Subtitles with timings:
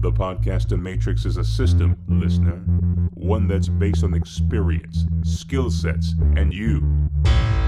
[0.00, 2.62] The Podcaster Matrix is a system, listener.
[3.14, 6.80] One that's based on experience, skill sets, and you.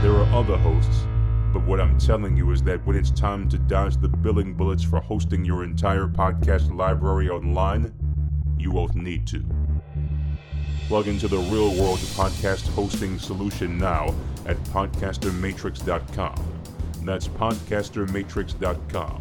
[0.00, 1.08] There are other hosts,
[1.52, 4.84] but what I'm telling you is that when it's time to dodge the billing bullets
[4.84, 7.92] for hosting your entire podcast library online,
[8.56, 9.44] you won't need to.
[10.86, 14.14] Plug into the real world podcast hosting solution now
[14.46, 16.34] at podcastermatrix.com.
[17.02, 19.20] That's podcastermatrix.com.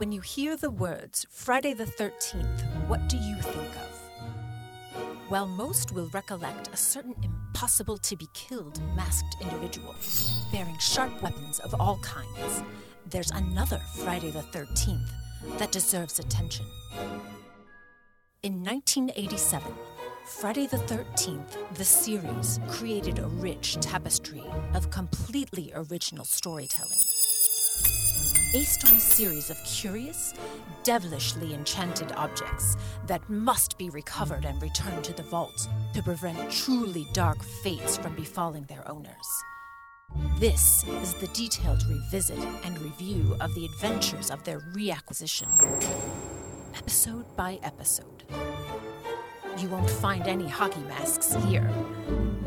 [0.00, 5.28] When you hear the words Friday the 13th, what do you think of?
[5.28, 9.94] Well, most will recollect a certain impossible to be killed masked individual,
[10.50, 12.62] bearing sharp weapons of all kinds.
[13.10, 15.10] There's another Friday the 13th
[15.58, 16.64] that deserves attention.
[18.42, 19.70] In 1987,
[20.24, 26.96] Friday the 13th, the series created a rich tapestry of completely original storytelling
[28.52, 30.34] based on a series of curious,
[30.82, 37.06] devilishly enchanted objects that must be recovered and returned to the vault to prevent truly
[37.12, 39.14] dark fates from befalling their owners.
[40.40, 45.48] This is the detailed revisit and review of the adventures of their reacquisition,
[46.76, 48.24] episode by episode.
[49.58, 51.70] You won't find any hockey masks here.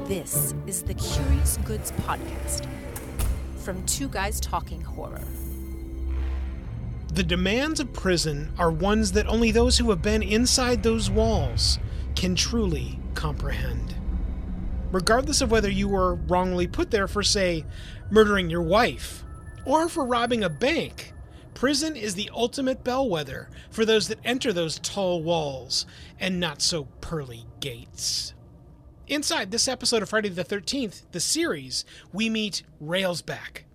[0.06, 2.68] This is the Curious Goods Podcast
[3.56, 5.24] from Two Guys Talking Horror.
[7.14, 11.78] The demands of prison are ones that only those who have been inside those walls
[12.16, 13.94] can truly comprehend.
[14.92, 17.66] Regardless of whether you were wrongly put there for, say,
[18.10, 19.24] murdering your wife
[19.64, 21.14] or for robbing a bank,
[21.54, 25.86] prison is the ultimate bellwether for those that enter those tall walls
[26.20, 28.34] and not so pearly gates.
[29.08, 33.66] Inside this episode of Friday the 13th, the series, we meet Railsback,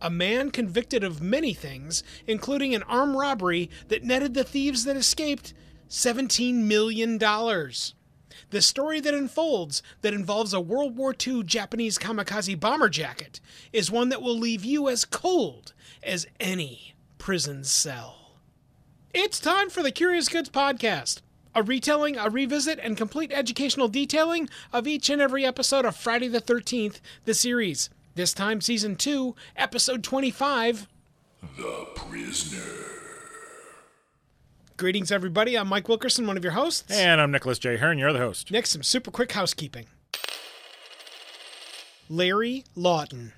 [0.00, 4.96] a man convicted of many things, including an armed robbery that netted the thieves that
[4.96, 5.54] escaped
[5.88, 7.18] $17 million.
[7.18, 13.40] The story that unfolds, that involves a World War II Japanese kamikaze bomber jacket,
[13.72, 18.32] is one that will leave you as cold as any prison cell.
[19.12, 21.22] It's time for the Curious Goods Podcast.
[21.54, 26.28] A retelling, a revisit, and complete educational detailing of each and every episode of Friday
[26.28, 27.90] the 13th, the series.
[28.18, 30.88] This time, season 2, episode 25
[31.56, 32.74] The Prisoner.
[34.76, 35.56] Greetings, everybody.
[35.56, 36.90] I'm Mike Wilkerson, one of your hosts.
[36.90, 37.76] And I'm Nicholas J.
[37.76, 38.50] Hearn, you're the host.
[38.50, 39.86] Next, some super quick housekeeping.
[42.08, 43.34] Larry Lawton.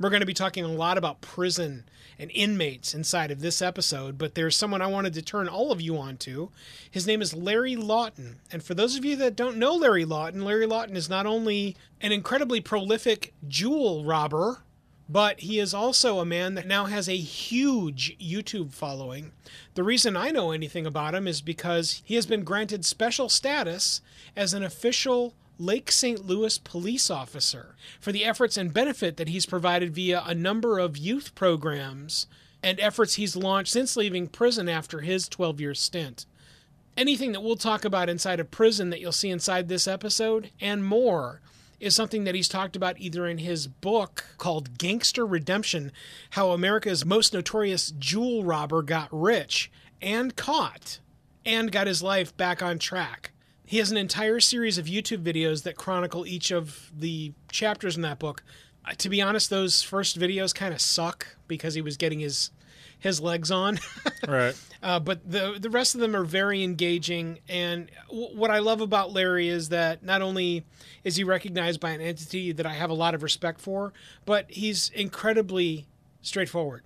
[0.00, 1.84] We're going to be talking a lot about prison
[2.18, 5.80] and inmates inside of this episode, but there's someone I wanted to turn all of
[5.80, 6.50] you on to.
[6.90, 8.40] His name is Larry Lawton.
[8.50, 11.76] And for those of you that don't know Larry Lawton, Larry Lawton is not only
[12.00, 14.62] an incredibly prolific jewel robber,
[15.08, 19.32] but he is also a man that now has a huge YouTube following.
[19.74, 24.00] The reason I know anything about him is because he has been granted special status
[24.36, 26.24] as an official Lake St.
[26.24, 30.96] Louis police officer for the efforts and benefit that he's provided via a number of
[30.96, 32.26] youth programs
[32.62, 36.26] and efforts he's launched since leaving prison after his 12 year stint.
[36.96, 40.84] Anything that we'll talk about inside of prison that you'll see inside this episode and
[40.84, 41.40] more
[41.80, 45.90] is something that he's talked about either in his book called Gangster Redemption
[46.30, 49.70] How America's Most Notorious Jewel Robber Got Rich
[50.00, 51.00] and Caught
[51.44, 53.31] and got his life back on track.
[53.72, 58.02] He has an entire series of YouTube videos that chronicle each of the chapters in
[58.02, 58.42] that book.
[58.84, 62.50] Uh, to be honest, those first videos kind of suck because he was getting his
[62.98, 63.78] his legs on.
[64.28, 64.54] right.
[64.82, 67.38] Uh, but the the rest of them are very engaging.
[67.48, 70.66] And w- what I love about Larry is that not only
[71.02, 73.94] is he recognized by an entity that I have a lot of respect for,
[74.26, 75.86] but he's incredibly
[76.20, 76.82] straightforward.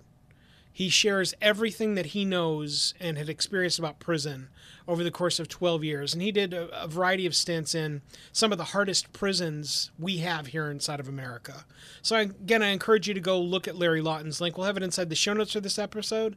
[0.77, 4.49] He shares everything that he knows and had experienced about prison
[4.87, 6.13] over the course of 12 years.
[6.13, 10.17] And he did a, a, variety of stints in some of the hardest prisons we
[10.17, 11.65] have here inside of America.
[12.03, 14.55] So, again, I encourage you to go look at Larry Lawton's link.
[14.55, 16.35] We'll have it inside the show notes for this episode.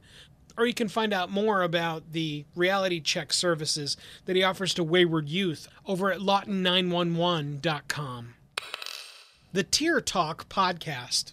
[0.57, 4.83] Or you can find out more about the reality check services that he offers to
[4.83, 8.35] wayward youth over at lawton911.com.
[9.53, 11.33] The Tier Talk podcast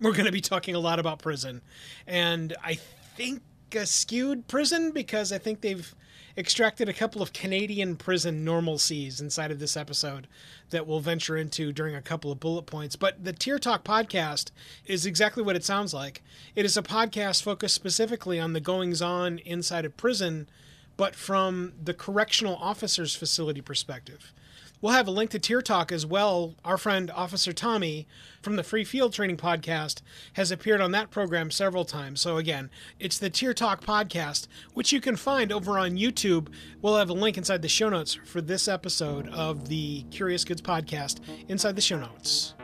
[0.00, 1.62] we're going to be talking a lot about prison.
[2.06, 2.74] And I
[3.16, 3.42] think
[3.74, 5.94] a skewed prison because I think they've
[6.36, 10.28] extracted a couple of Canadian prison normalcies inside of this episode
[10.70, 12.94] that we'll venture into during a couple of bullet points.
[12.94, 14.52] But the Tier Talk podcast
[14.86, 16.22] is exactly what it sounds like.
[16.54, 20.48] It is a podcast focused specifically on the goings on inside of prison,
[20.96, 24.32] but from the correctional officers' facility perspective.
[24.80, 26.54] We'll have a link to Tier Talk as well.
[26.64, 28.06] Our friend Officer Tommy
[28.40, 30.02] from the Free Field Training Podcast
[30.34, 32.20] has appeared on that program several times.
[32.20, 32.70] So, again,
[33.00, 36.48] it's the Tier Talk Podcast, which you can find over on YouTube.
[36.80, 40.62] We'll have a link inside the show notes for this episode of the Curious Goods
[40.62, 42.54] Podcast inside the show notes.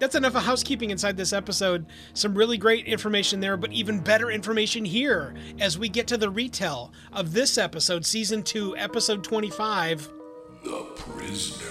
[0.00, 1.86] That's enough of housekeeping inside this episode.
[2.14, 6.30] Some really great information there, but even better information here as we get to the
[6.30, 10.19] retell of this episode, Season 2, Episode 25.
[10.62, 11.66] The prisoner.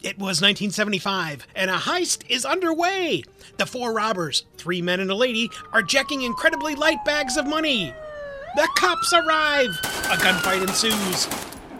[0.00, 3.22] It was 1975, and a heist is underway.
[3.58, 7.92] The four robbers, three men and a lady, are jacking incredibly light bags of money.
[8.56, 9.70] The cops arrive.
[9.84, 11.28] A gunfight ensues.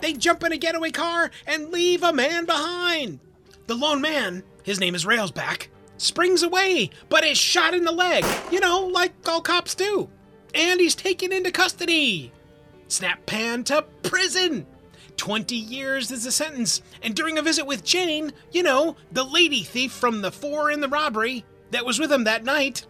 [0.00, 3.20] They jump in a getaway car and leave a man behind.
[3.66, 8.24] The lone man, his name is Railsback, springs away, but is shot in the leg,
[8.52, 10.10] you know, like all cops do.
[10.54, 12.32] And he's taken into custody.
[12.88, 14.66] Snap pan to prison.
[15.16, 16.80] 20 years is the sentence.
[17.02, 20.80] And during a visit with Jane, you know, the lady thief from the four in
[20.80, 22.86] the robbery that was with him that night,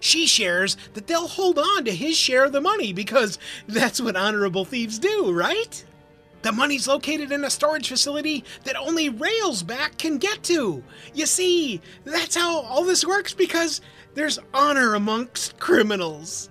[0.00, 4.16] she shares that they'll hold on to his share of the money because that's what
[4.16, 5.84] honorable thieves do, right?
[6.42, 10.84] The money's located in a storage facility that only Railsback can get to.
[11.14, 13.80] You see, that's how all this works because
[14.14, 16.48] there's honor amongst criminals.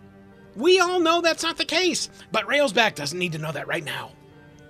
[0.58, 3.84] We all know that's not the case, but Railsback doesn't need to know that right
[3.84, 4.12] now.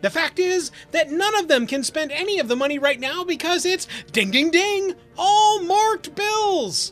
[0.02, 3.24] The fact is that none of them can spend any of the money right now
[3.24, 6.92] because it's ding ding ding, all marked bills.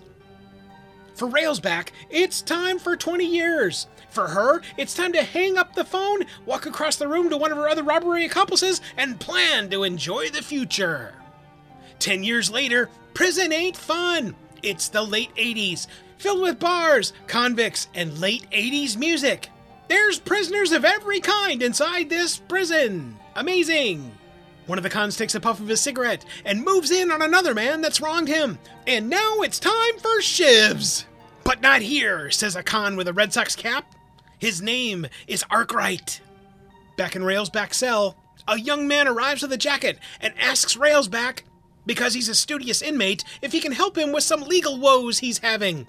[1.13, 3.87] For Railsback, it's time for 20 years.
[4.09, 7.51] For her, it's time to hang up the phone, walk across the room to one
[7.51, 11.13] of her other robbery accomplices, and plan to enjoy the future.
[11.99, 14.35] Ten years later, prison ain't fun.
[14.63, 15.87] It's the late 80s,
[16.17, 19.49] filled with bars, convicts, and late 80s music.
[19.87, 23.17] There's prisoners of every kind inside this prison.
[23.35, 24.11] Amazing.
[24.65, 27.53] One of the cons takes a puff of his cigarette and moves in on another
[27.53, 28.57] man that's wronged him.
[28.87, 31.05] And now it's time for shivs.
[31.43, 33.93] But not here, says a con with a Red Sox cap.
[34.39, 36.19] His name is Arkwright.
[36.97, 38.17] Back in Railsback's cell,
[38.47, 41.41] a young man arrives with a jacket and asks Railsback,
[41.85, 45.37] because he's a studious inmate, if he can help him with some legal woes he's
[45.39, 45.85] having.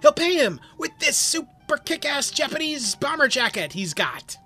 [0.00, 4.36] He'll pay him with this super kick ass Japanese bomber jacket he's got.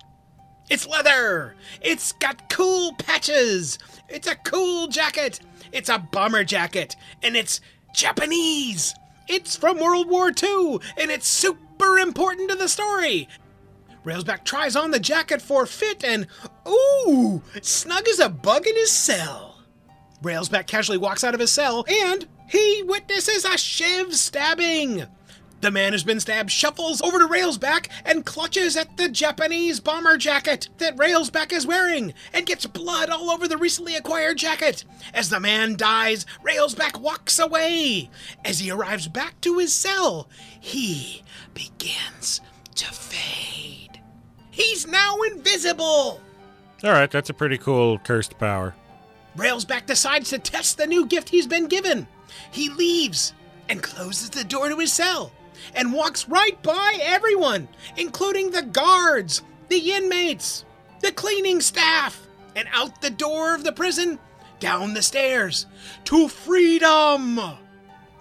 [0.70, 1.56] It's leather!
[1.82, 3.78] It's got cool patches!
[4.08, 5.40] It's a cool jacket!
[5.72, 6.96] It's a bomber jacket!
[7.22, 7.60] And it's
[7.94, 8.94] Japanese!
[9.28, 10.78] It's from World War II!
[10.96, 13.28] And it's super important to the story!
[14.04, 16.26] Railsback tries on the jacket for fit and,
[16.68, 19.62] ooh, snug as a bug in his cell.
[20.22, 25.06] Railsback casually walks out of his cell and he witnesses a shiv stabbing.
[25.64, 30.18] The man who's been stabbed shuffles over to Railsback and clutches at the Japanese bomber
[30.18, 34.84] jacket that Railsback is wearing and gets blood all over the recently acquired jacket.
[35.14, 38.10] As the man dies, Railsback walks away.
[38.44, 40.28] As he arrives back to his cell,
[40.60, 41.22] he
[41.54, 42.42] begins
[42.74, 44.02] to fade.
[44.50, 46.20] He's now invisible!
[46.82, 48.74] All right, that's a pretty cool cursed power.
[49.34, 52.06] Railsback decides to test the new gift he's been given.
[52.50, 53.32] He leaves
[53.70, 55.32] and closes the door to his cell
[55.74, 60.64] and walks right by everyone, including the guards, the inmates,
[61.00, 62.26] the cleaning staff,
[62.56, 64.18] and out the door of the prison,
[64.60, 65.66] down the stairs,
[66.04, 67.40] to freedom.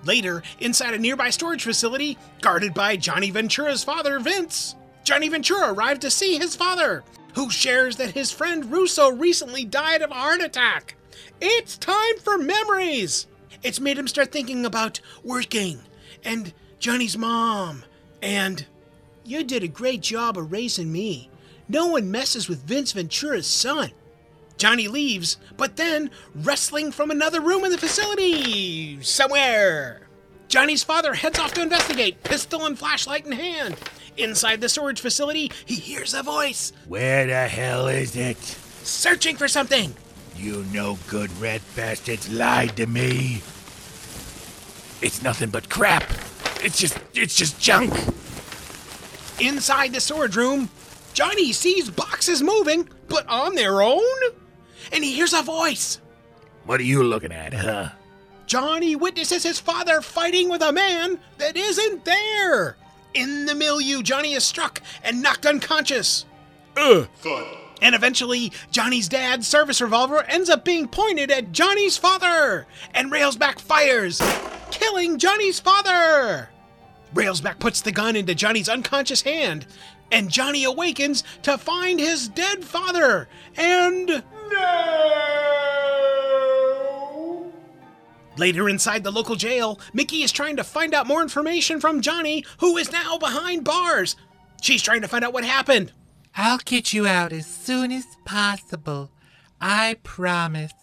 [0.03, 6.01] Later, inside a nearby storage facility, guarded by Johnny Ventura's father, Vince, Johnny Ventura arrived
[6.01, 7.03] to see his father,
[7.35, 10.95] who shares that his friend Russo recently died of a heart attack.
[11.41, 13.27] It's time for memories.
[13.63, 15.79] It's made him start thinking about working
[16.23, 17.85] and Johnny's mom
[18.21, 18.65] and
[19.23, 21.29] you did a great job of raising me.
[21.69, 23.91] No one messes with Vince Ventura's son.
[24.57, 30.09] Johnny leaves, but then wrestling from another room in the facility somewhere.
[30.49, 33.77] Johnny's father heads off to investigate, pistol and flashlight in hand.
[34.17, 38.35] Inside the storage facility, he hears a voice Where the hell is it?
[38.83, 39.95] searching for something.
[40.35, 43.35] You no good red bastards lied to me.
[45.01, 46.03] It's nothing but crap.
[46.63, 47.93] It's just it's just junk.
[49.39, 50.69] Inside the storage room,
[51.13, 54.01] Johnny sees boxes moving, but on their own.
[54.91, 55.99] And he hears a voice.
[56.65, 57.89] What are you looking at, huh?
[58.45, 62.77] Johnny witnesses his father fighting with a man that isn't there.
[63.13, 66.25] In the milieu, Johnny is struck and knocked unconscious.
[66.77, 67.07] Ugh.
[67.81, 73.59] And eventually, Johnny's dad's service revolver ends up being pointed at Johnny's father, and Railsback
[73.59, 74.21] fires,
[74.71, 76.49] killing Johnny's father.
[77.13, 79.65] Railsback puts the gun into Johnny's unconscious hand,
[80.11, 83.27] and Johnny awakens to find his dead father.
[83.55, 84.23] And.
[84.51, 85.33] No!
[88.37, 92.43] Later inside the local jail, Mickey is trying to find out more information from Johnny,
[92.59, 94.15] who is now behind bars.
[94.61, 95.91] She's trying to find out what happened.
[96.35, 99.11] I'll get you out as soon as possible.
[99.61, 100.73] I promise.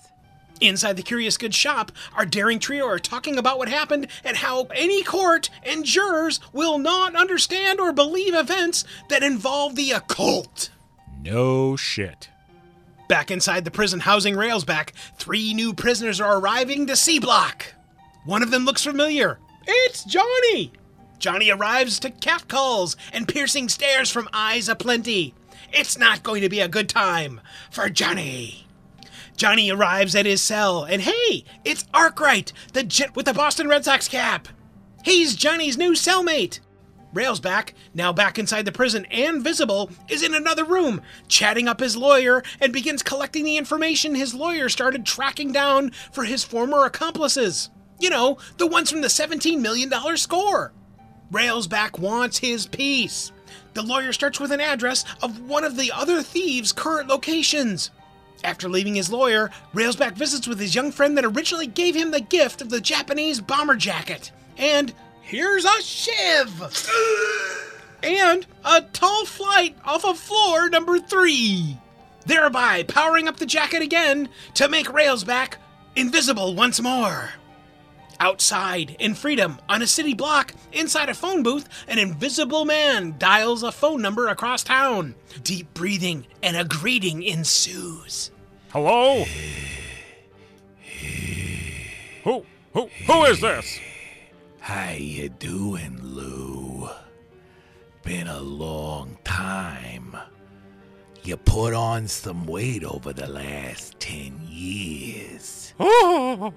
[0.61, 4.67] Inside the Curious Goods shop, our daring trio are talking about what happened and how
[4.75, 10.71] any court and jurors will not understand or believe events that involve the occult.
[11.23, 12.29] No shit.
[13.09, 17.75] Back inside the prison housing Railsback, three new prisoners are arriving to C Block.
[18.25, 19.39] One of them looks familiar.
[19.67, 20.73] It's Johnny!
[21.19, 25.35] Johnny arrives to catcalls and piercing stares from eyes aplenty.
[25.73, 27.41] It's not going to be a good time
[27.71, 28.67] for Johnny.
[29.41, 33.87] Johnny arrives at his cell, and hey, it's Arkwright, the jet with the Boston Red
[33.87, 34.49] Sox cap.
[35.03, 36.61] He's Johnny's new cellmate.
[37.15, 41.97] Railsback, now back inside the prison and visible, is in another room, chatting up his
[41.97, 47.71] lawyer, and begins collecting the information his lawyer started tracking down for his former accomplices.
[47.99, 50.75] You know, the ones from the $17 million score.
[51.33, 53.33] Railsback wants his piece.
[53.73, 57.91] The lawyer starts with an address of one of the other thieves' current locations.
[58.43, 62.21] After leaving his lawyer, Railsback visits with his young friend that originally gave him the
[62.21, 64.33] gift of the Japanese bomber jacket.
[64.57, 66.81] And here's a shiv!
[68.03, 71.77] and a tall flight off of floor number three,
[72.27, 75.55] thereby powering up the jacket again to make Railsback
[75.97, 77.31] invisible once more.
[78.21, 83.63] Outside, in freedom, on a city block, inside a phone booth, an invisible man dials
[83.63, 85.15] a phone number across town.
[85.43, 88.30] Deep breathing and a greeting ensues.
[88.73, 89.25] Hello?
[92.23, 93.81] who, who, who is this?
[94.61, 96.89] How you doing, Lou?
[98.05, 100.17] Been a long time.
[101.25, 105.75] You put on some weight over the last ten years.
[105.81, 106.55] Oh,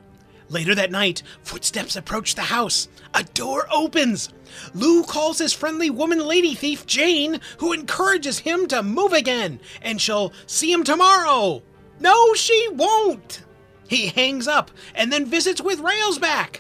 [0.49, 2.89] Later that night, footsteps approach the house.
[3.15, 4.29] A door opens.
[4.75, 9.99] Lou calls his friendly woman lady thief, Jane, who encourages him to move again, and
[9.99, 11.63] she'll see him tomorrow.
[12.03, 13.43] No, she won't.
[13.87, 16.59] He hangs up and then visits with Railsback.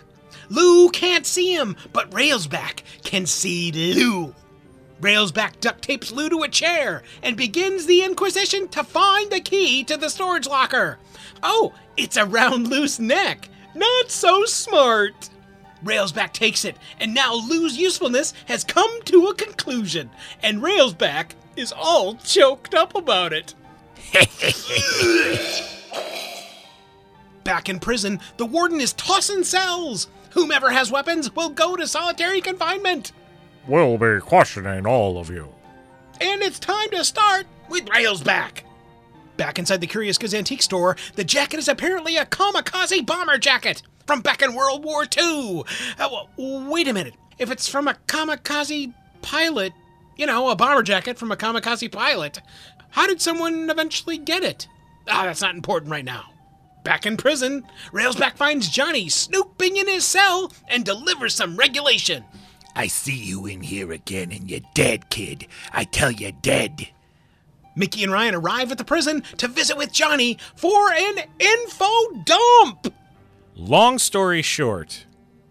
[0.49, 4.33] Lou can't see him, but Railsback can see Lou.
[5.01, 9.83] Railsback duct tapes Lou to a chair and begins the inquisition to find the key
[9.83, 10.97] to the storage locker.
[11.43, 13.49] Oh, it's around Lou's neck.
[13.75, 15.29] Not so smart.
[15.83, 20.09] Railsback takes it, and now Lou's usefulness has come to a conclusion,
[20.41, 23.55] and Railsback is all choked up about it.
[27.43, 30.07] Back in prison, the warden is tossing cells.
[30.31, 33.11] Whomever has weapons will go to solitary confinement.
[33.67, 35.53] we'll be questioning all of you.
[36.21, 38.23] And it's time to start with Railsback.
[38.23, 38.65] Back
[39.35, 43.81] Back inside the Curious Goods antique store, the jacket is apparently a kamikaze bomber jacket
[44.05, 45.63] from back in World War II.
[45.99, 47.15] Uh, wait a minute.
[47.39, 49.73] If it's from a kamikaze pilot,
[50.17, 52.39] you know, a bomber jacket from a kamikaze pilot,
[52.93, 54.67] how did someone eventually get it?
[55.09, 56.25] Ah, that's not important right now.
[56.83, 62.23] Back in prison, Railsback finds Johnny snooping in his cell and delivers some regulation.
[62.75, 65.47] I see you in here again and you're dead, kid.
[65.71, 66.89] I tell you, dead.
[67.75, 72.93] Mickey and Ryan arrive at the prison to visit with Johnny for an info dump.
[73.55, 75.07] Long story short,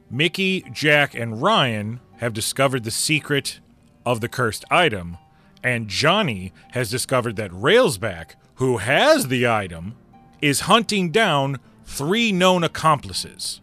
[0.08, 3.58] Mickey, Jack, and Ryan have discovered the secret
[4.06, 5.18] of the cursed item,
[5.62, 9.94] and Johnny has discovered that Railsback, who has the item,
[10.40, 13.60] is hunting down three known accomplices.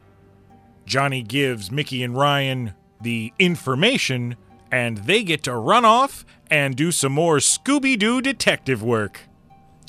[0.86, 4.36] Johnny gives Mickey and Ryan the information,
[4.72, 9.22] and they get to run off and do some more Scooby Doo detective work.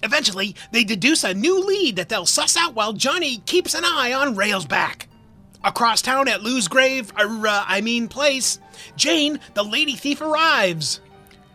[0.03, 4.13] Eventually, they deduce a new lead that they'll suss out while Johnny keeps an eye
[4.13, 5.07] on Railsback.
[5.63, 8.59] Across town at Lou's grave, or, uh, I mean place,
[8.97, 11.01] Jane, the lady thief, arrives.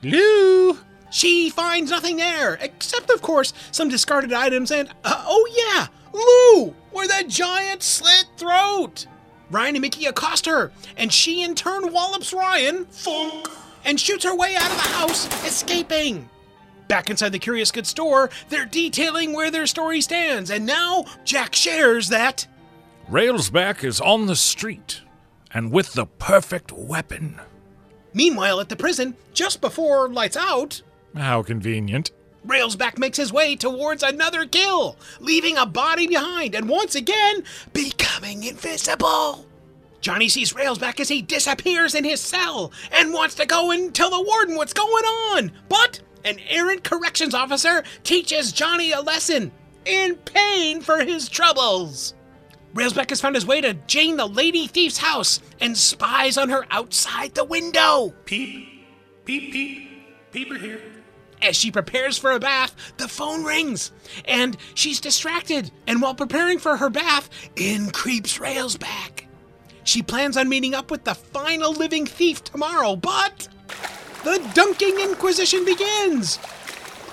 [0.05, 0.77] Lou!
[1.09, 6.75] She finds nothing there, except, of course, some discarded items and, uh, oh yeah, Lou,
[6.91, 9.07] Where a giant slit throat.
[9.49, 13.47] Ryan and Mickey accost her, and she in turn wallops Ryan, funk,
[13.83, 16.29] and shoots her way out of the house, escaping.
[16.87, 21.55] Back inside the Curious Goods store, they're detailing where their story stands, and now Jack
[21.55, 22.45] shares that.
[23.09, 25.01] Railsback is on the street,
[25.51, 27.39] and with the perfect weapon.
[28.15, 30.81] Meanwhile, at the prison, just before lights out,
[31.15, 32.11] How convenient.
[32.47, 37.43] Railsback makes his way towards another kill, leaving a body behind and once again
[37.73, 39.45] becoming invisible.
[39.99, 44.11] Johnny sees Railsback as he disappears in his cell and wants to go and tell
[44.11, 45.51] the warden what's going on.
[45.67, 49.51] But an errant corrections officer teaches Johnny a lesson
[49.83, 52.13] in pain for his troubles.
[52.75, 56.65] Railsback has found his way to Jane the Lady Thief's house and spies on her
[56.69, 58.13] outside the window.
[58.25, 58.67] Peep,
[59.23, 59.89] peep, peep,
[60.33, 60.81] peeper here.
[61.41, 63.93] As she prepares for a bath, the phone rings
[64.25, 65.71] and she's distracted.
[65.87, 69.23] And while preparing for her bath, in creeps Railsback.
[69.85, 73.47] She plans on meeting up with the final living thief tomorrow, but
[74.25, 76.39] the dunking inquisition begins.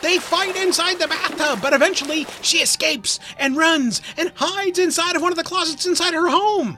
[0.02, 5.22] They fight inside the bathtub, but eventually she escapes and runs and hides inside of
[5.22, 6.76] one of the closets inside her home.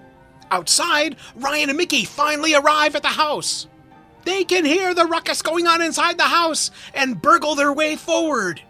[0.51, 3.67] Outside, Ryan and Mickey finally arrive at the house.
[4.25, 8.61] They can hear the ruckus going on inside the house and burgle their way forward.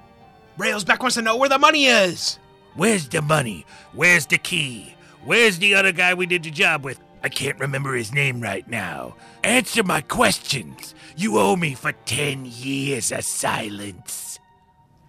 [0.57, 2.39] Railsback wants to know where the money is.
[2.75, 3.67] Where's the money?
[3.93, 4.95] Where's the key?
[5.25, 7.01] Where's the other guy we did the job with?
[7.23, 9.17] I can't remember his name right now.
[9.43, 10.95] Answer my questions.
[11.17, 14.39] You owe me for 10 years of silence.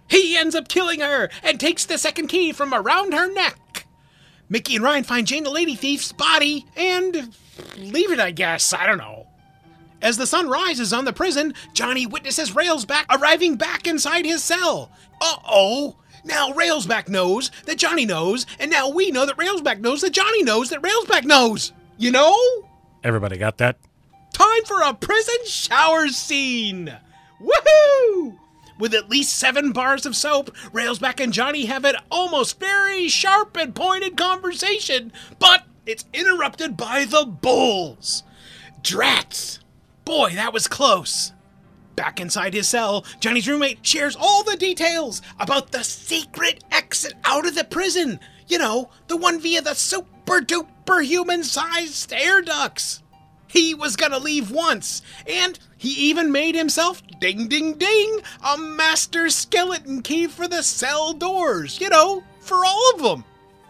[0.08, 3.86] He ends up killing her and takes the second key from around her neck.
[4.48, 7.34] Mickey and Ryan find Jane the Lady Thief's body and
[7.76, 8.72] leave it, I guess.
[8.72, 9.26] I don't know.
[10.00, 14.90] As the sun rises on the prison, Johnny witnesses Railsback arriving back inside his cell.
[15.20, 15.96] Uh oh!
[16.24, 20.42] Now Railsback knows that Johnny knows, and now we know that Railsback knows that Johnny
[20.42, 21.72] knows that Railsback knows.
[21.98, 22.36] You know?
[23.02, 23.78] Everybody got that?
[24.32, 26.92] Time for a prison shower scene!
[27.40, 28.36] Woohoo!
[28.78, 33.56] With at least seven bars of soap, Railsback and Johnny have an almost very sharp
[33.56, 38.22] and pointed conversation, but it's interrupted by the bulls.
[38.82, 39.60] Drats!
[40.04, 41.32] Boy, that was close.
[41.96, 47.46] Back inside his cell, Johnny's roommate shares all the details about the secret exit out
[47.46, 48.20] of the prison.
[48.46, 53.02] You know, the one via the super duper human sized air ducts.
[53.48, 59.28] He was gonna leave once, and he even made himself, ding ding ding, a master
[59.28, 63.24] skeleton key for the cell doors, you know, for all of them.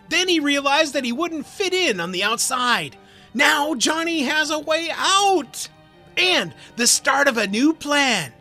[0.09, 2.97] Then he realized that he wouldn't fit in on the outside.
[3.35, 5.69] Now Johnny has a way out
[6.17, 8.33] and the start of a new plan.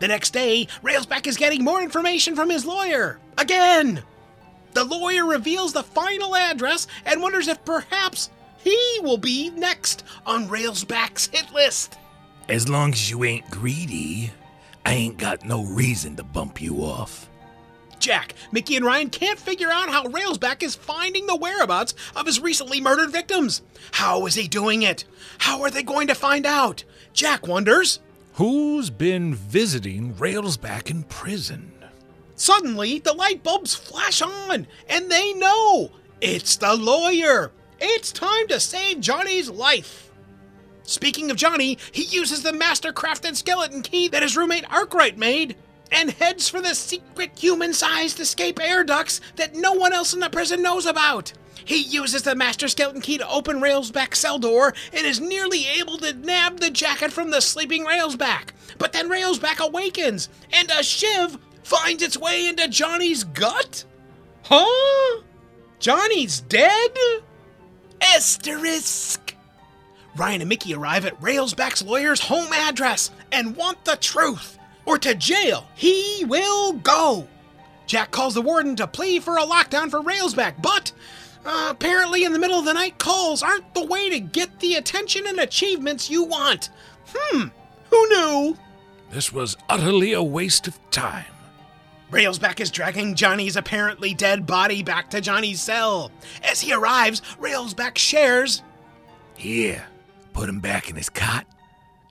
[0.00, 3.18] The next day, Railsback is getting more information from his lawyer.
[3.38, 4.02] Again!
[4.72, 10.48] The lawyer reveals the final address and wonders if perhaps he will be next on
[10.48, 11.96] Railsback's hit list.
[12.48, 14.30] As long as you ain't greedy,
[14.84, 17.30] I ain't got no reason to bump you off.
[17.98, 22.40] Jack, Mickey, and Ryan can't figure out how Railsback is finding the whereabouts of his
[22.40, 23.62] recently murdered victims.
[23.92, 25.06] How is he doing it?
[25.38, 26.84] How are they going to find out?
[27.14, 28.00] Jack wonders.
[28.34, 31.72] Who's been visiting Railsback in prison?
[32.36, 37.52] Suddenly, the light bulbs flash on, and they know it's the lawyer.
[37.80, 40.03] It's time to save Johnny's life.
[40.84, 45.56] Speaking of Johnny, he uses the master crafted skeleton key that his roommate Arkwright made
[45.90, 50.20] and heads for the secret human sized escape air ducts that no one else in
[50.20, 51.32] the prison knows about.
[51.64, 55.96] He uses the master skeleton key to open Railsback's cell door and is nearly able
[55.98, 58.50] to nab the jacket from the sleeping Railsback.
[58.76, 63.84] But then Railsback awakens and a shiv finds its way into Johnny's gut?
[64.42, 65.22] Huh?
[65.78, 66.90] Johnny's dead?
[68.02, 69.23] Asterisk.
[70.16, 75.14] Ryan and Mickey arrive at Railsback's lawyer's home address and want the truth, or to
[75.14, 77.26] jail he will go.
[77.86, 80.92] Jack calls the warden to plead for a lockdown for Railsback, but
[81.44, 84.76] uh, apparently in the middle of the night calls aren't the way to get the
[84.76, 86.70] attention and achievements you want.
[87.14, 87.48] Hmm,
[87.90, 88.56] who knew?
[89.10, 91.26] This was utterly a waste of time.
[92.10, 96.12] Railsback is dragging Johnny's apparently dead body back to Johnny's cell.
[96.42, 98.62] As he arrives, Railsback shares
[99.36, 99.84] Here,
[100.34, 101.46] put him back in his cot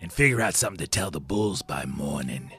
[0.02, 2.52] and figure out something to tell the bulls by morning.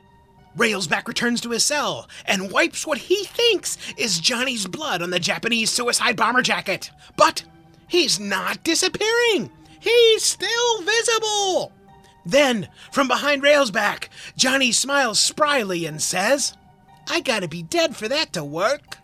[0.56, 5.18] Railsback returns to his cell and wipes what he thinks is Johnny's blood on the
[5.18, 6.90] Japanese suicide bomber jacket.
[7.16, 7.42] But
[7.88, 9.50] he's not disappearing.
[9.80, 11.72] He's still visible.
[12.24, 16.54] Then, from behind Railsback, Johnny smiles spryly and says,
[17.10, 18.98] I gotta be dead for that to work.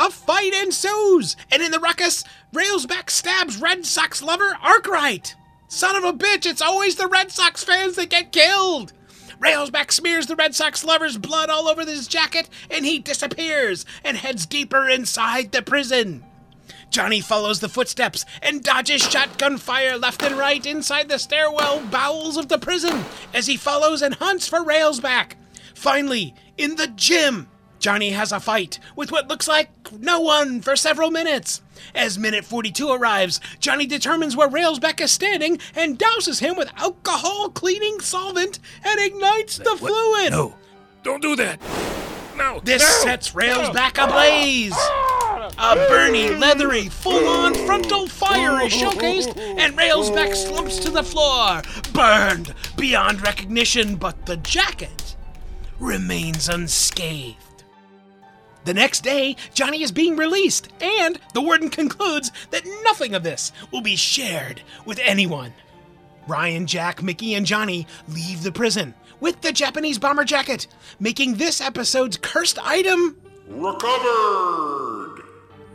[0.00, 5.34] A fight ensues, and in the ruckus, Railsback stabs Red Sox lover Arkwright.
[5.68, 8.94] Son of a bitch, it's always the Red Sox fans that get killed.
[9.38, 14.16] Railsback smears the Red Sox lover's blood all over his jacket, and he disappears and
[14.16, 16.24] heads deeper inside the prison.
[16.90, 22.38] Johnny follows the footsteps and dodges shotgun fire left and right inside the stairwell bowels
[22.38, 23.04] of the prison
[23.34, 25.32] as he follows and hunts for Railsback.
[25.74, 27.46] Finally, in the gym,
[27.78, 31.60] Johnny has a fight with what looks like no one for several minutes.
[31.94, 37.50] As minute 42 arrives, Johnny determines where Railsback is standing and douses him with alcohol
[37.50, 40.30] cleaning solvent and ignites the fluid.
[40.32, 40.54] No.
[41.02, 41.60] Don't do that.
[42.36, 42.60] No.
[42.62, 43.10] This no.
[43.10, 44.06] sets Railsback ah.
[44.06, 44.76] ablaze.
[45.56, 51.62] A burny, leathery, full-on frontal fire is showcased, and Railsback slumps to the floor,
[51.92, 55.16] burned beyond recognition, but the jacket
[55.80, 57.47] remains unscathed.
[58.68, 63.50] The next day, Johnny is being released, and the warden concludes that nothing of this
[63.72, 65.54] will be shared with anyone.
[66.26, 70.66] Ryan, Jack, Mickey, and Johnny leave the prison with the Japanese bomber jacket,
[71.00, 75.22] making this episode's cursed item Recovered!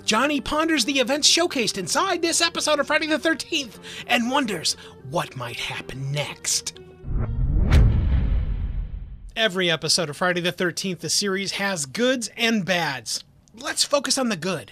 [0.06, 4.78] Johnny ponders the events showcased inside this episode of Friday the 13th and wonders
[5.10, 6.80] what might happen next.
[9.36, 13.24] Every episode of Friday the 13th, the series has goods and bads.
[13.56, 14.72] Let's focus on the good.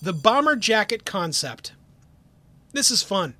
[0.00, 1.72] The bomber jacket concept.
[2.72, 3.34] This is fun.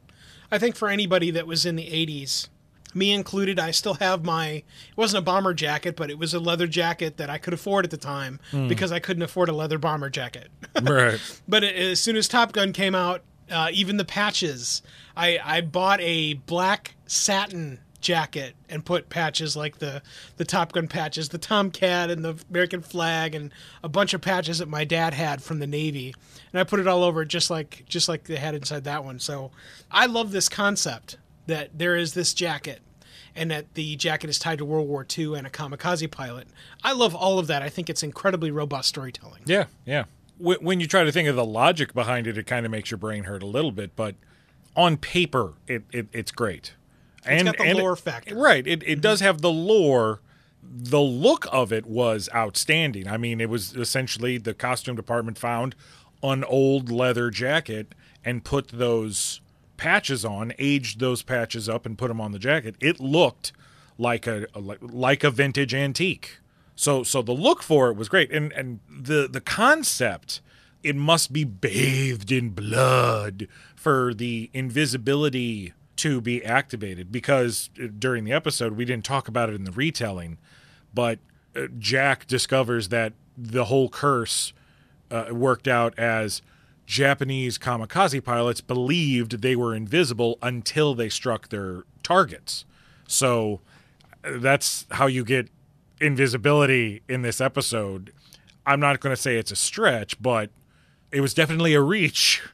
[0.50, 2.48] I think for anybody that was in the 80s,
[2.94, 4.48] me included, I still have my.
[4.48, 4.64] It
[4.96, 7.90] wasn't a bomber jacket, but it was a leather jacket that I could afford at
[7.90, 10.48] the time because I couldn't afford a leather bomber jacket.
[10.82, 11.18] Right.
[11.48, 14.82] but as soon as Top Gun came out, uh, even the patches,
[15.16, 20.02] I, I bought a black satin jacket and put patches like the
[20.36, 24.58] the Top Gun patches, the Tomcat and the American flag, and a bunch of patches
[24.58, 26.14] that my dad had from the Navy,
[26.52, 29.18] and I put it all over just like just like they had inside that one.
[29.18, 29.50] So
[29.90, 31.16] I love this concept
[31.46, 32.80] that there is this jacket.
[33.34, 36.48] And that the jacket is tied to World War II and a kamikaze pilot.
[36.82, 37.62] I love all of that.
[37.62, 39.42] I think it's incredibly robust storytelling.
[39.44, 40.06] Yeah, yeah.
[40.40, 42.98] When you try to think of the logic behind it, it kind of makes your
[42.98, 44.16] brain hurt a little bit, but
[44.74, 46.74] on paper, it, it it's great.
[47.26, 48.34] It's got the lore factor.
[48.34, 48.66] Right.
[48.66, 49.26] It, it does mm-hmm.
[49.26, 50.20] have the lore.
[50.62, 53.08] The look of it was outstanding.
[53.08, 55.74] I mean, it was essentially the costume department found
[56.22, 59.40] an old leather jacket and put those
[59.76, 62.74] patches on, aged those patches up, and put them on the jacket.
[62.80, 63.52] It looked
[63.96, 66.38] like a, a like a vintage antique.
[66.74, 70.40] So so the look for it was great, and and the the concept
[70.82, 78.24] it must be bathed in blood for the invisibility to be activated because uh, during
[78.24, 80.38] the episode we didn't talk about it in the retelling,
[80.94, 81.18] but
[81.54, 84.52] uh, Jack discovers that the whole curse
[85.10, 86.42] uh, worked out as
[86.86, 92.64] Japanese kamikaze pilots believed they were invisible until they struck their targets.
[93.06, 93.60] So
[94.24, 95.48] uh, that's how you get
[96.00, 98.12] invisibility in this episode.
[98.64, 100.50] I'm not going to say it's a stretch, but
[101.10, 102.42] it was definitely a reach.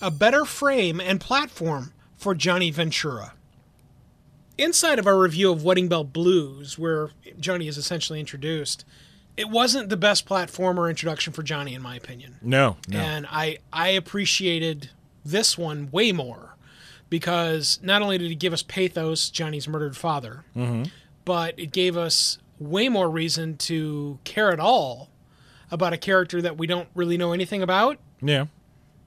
[0.00, 3.34] a better frame and platform for Johnny Ventura.
[4.58, 8.84] Inside of our review of Wedding Bell Blues, where Johnny is essentially introduced,
[9.36, 12.36] it wasn't the best platform or introduction for Johnny, in my opinion.
[12.42, 12.98] No, no.
[12.98, 14.90] And I, I appreciated
[15.24, 16.56] this one way more
[17.08, 20.84] because not only did it give us pathos, Johnny's murdered father, mm-hmm.
[21.24, 25.08] but it gave us way more reason to care at all
[25.70, 28.46] about a character that we don't really know anything about yeah.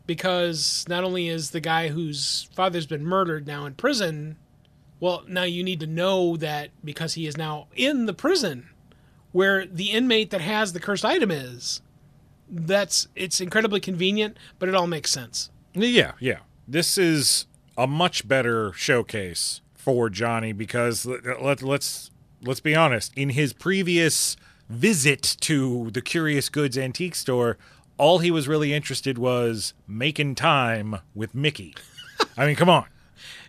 [0.06, 4.38] Because not only is the guy whose father's been murdered now in prison,
[5.00, 8.70] well, now you need to know that because he is now in the prison
[9.32, 11.82] where the inmate that has the cursed item is.
[12.50, 15.50] That's it's incredibly convenient, but it all makes sense.
[15.74, 16.40] Yeah, yeah.
[16.68, 22.12] This is a much better showcase for Johnny because let, let, let's
[22.44, 23.12] let's be honest.
[23.16, 24.38] In his previous
[24.70, 27.58] visit to the Curious Goods antique store,
[27.98, 31.76] all he was really interested was making time with Mickey.
[32.38, 32.86] I mean, come on.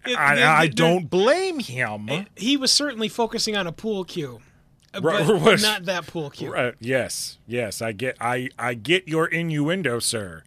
[0.06, 2.10] It- I, I don't blame him.
[2.36, 4.40] He was certainly focusing on a pool cue,
[4.92, 6.52] uh, Right, but not that pool cue.
[6.52, 10.42] Right, yes, yes, I get, I, I get your innuendo, sir.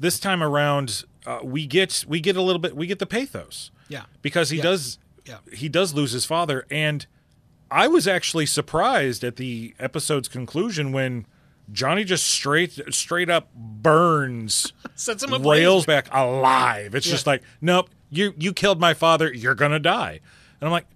[0.00, 3.70] This time around, uh, we get, we get a little bit, we get the pathos.
[3.86, 4.04] Yeah.
[4.22, 4.62] because he Yeah.
[4.62, 5.38] does, Yeah.
[5.52, 7.04] he does lose his father, and
[7.70, 11.26] I was actually surprised at the episode's conclusion when
[11.72, 16.94] Johnny just straight, straight up burns Sets him Railsback alive.
[16.94, 19.32] It's just like, nope, you you killed my father.
[19.32, 20.20] You're gonna die.
[20.60, 20.86] And I'm like,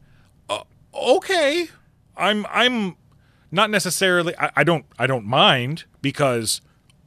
[0.48, 0.62] uh,
[0.94, 1.68] okay,
[2.16, 2.96] I'm I'm
[3.50, 4.36] not necessarily.
[4.38, 6.60] I, I don't I don't mind because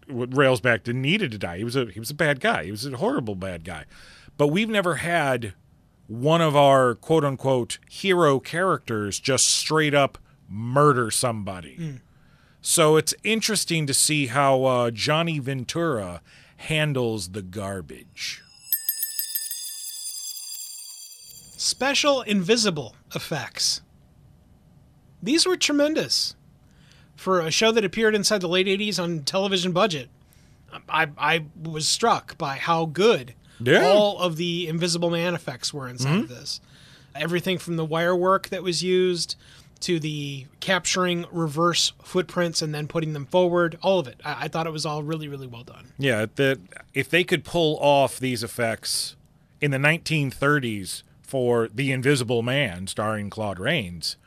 [0.09, 1.59] Railsback didn't needed to die.
[1.59, 2.65] He was a he was a bad guy.
[2.65, 3.85] He was a horrible bad guy.
[4.37, 5.53] But we've never had
[6.07, 10.17] one of our quote unquote hero characters just straight up
[10.49, 11.99] murder somebody.
[12.61, 16.21] So it's interesting to see how uh, Johnny Ventura
[16.57, 18.41] handles the garbage.
[21.57, 23.81] Special invisible effects.
[25.21, 26.35] These were tremendous.
[27.15, 30.09] For a show that appeared inside the late 80s on television budget,
[30.87, 33.87] I, I was struck by how good Yeah.
[33.87, 36.61] all of the Invisible Man effects were inside of this.
[37.15, 39.35] Everything from the wire work that was used
[39.81, 44.19] to the capturing reverse footprints and then putting them forward, all of it.
[44.23, 45.93] I, I thought it was all really, really well done.
[45.97, 46.59] Yeah, that
[46.93, 49.15] if they could pull off these effects
[49.61, 54.17] in the 1930s for The Invisible Man starring Claude Rains,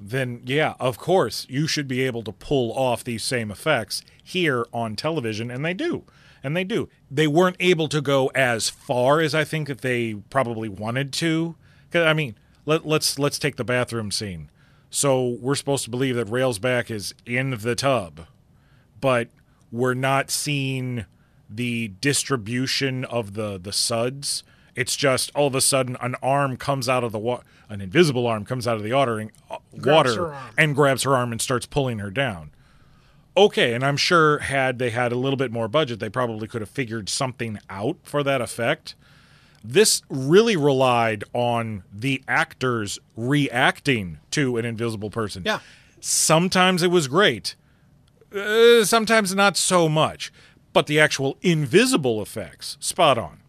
[0.00, 4.66] then yeah, of course, you should be able to pull off these same effects here
[4.72, 6.04] on television and they do.
[6.42, 6.90] And they do.
[7.10, 11.56] They weren't able to go as far as I think that they probably wanted to.
[11.94, 12.34] I mean,
[12.66, 14.50] let, let's let's take the bathroom scene.
[14.94, 18.26] So we're supposed to believe that Railsback is in the tub
[19.04, 19.28] but
[19.70, 21.04] we're not seeing
[21.50, 24.42] the distribution of the the suds.
[24.74, 28.26] It's just all of a sudden an arm comes out of the water, an invisible
[28.26, 31.66] arm comes out of the water, and, uh, water and grabs her arm and starts
[31.66, 32.50] pulling her down.
[33.36, 36.62] Okay, and I'm sure had they had a little bit more budget, they probably could
[36.62, 38.94] have figured something out for that effect.
[39.64, 45.42] This really relied on the actors reacting to an invisible person.
[45.46, 45.60] Yeah.
[46.00, 47.56] Sometimes it was great,
[48.36, 50.30] uh, sometimes not so much.
[50.74, 53.40] But the actual invisible effects, spot on.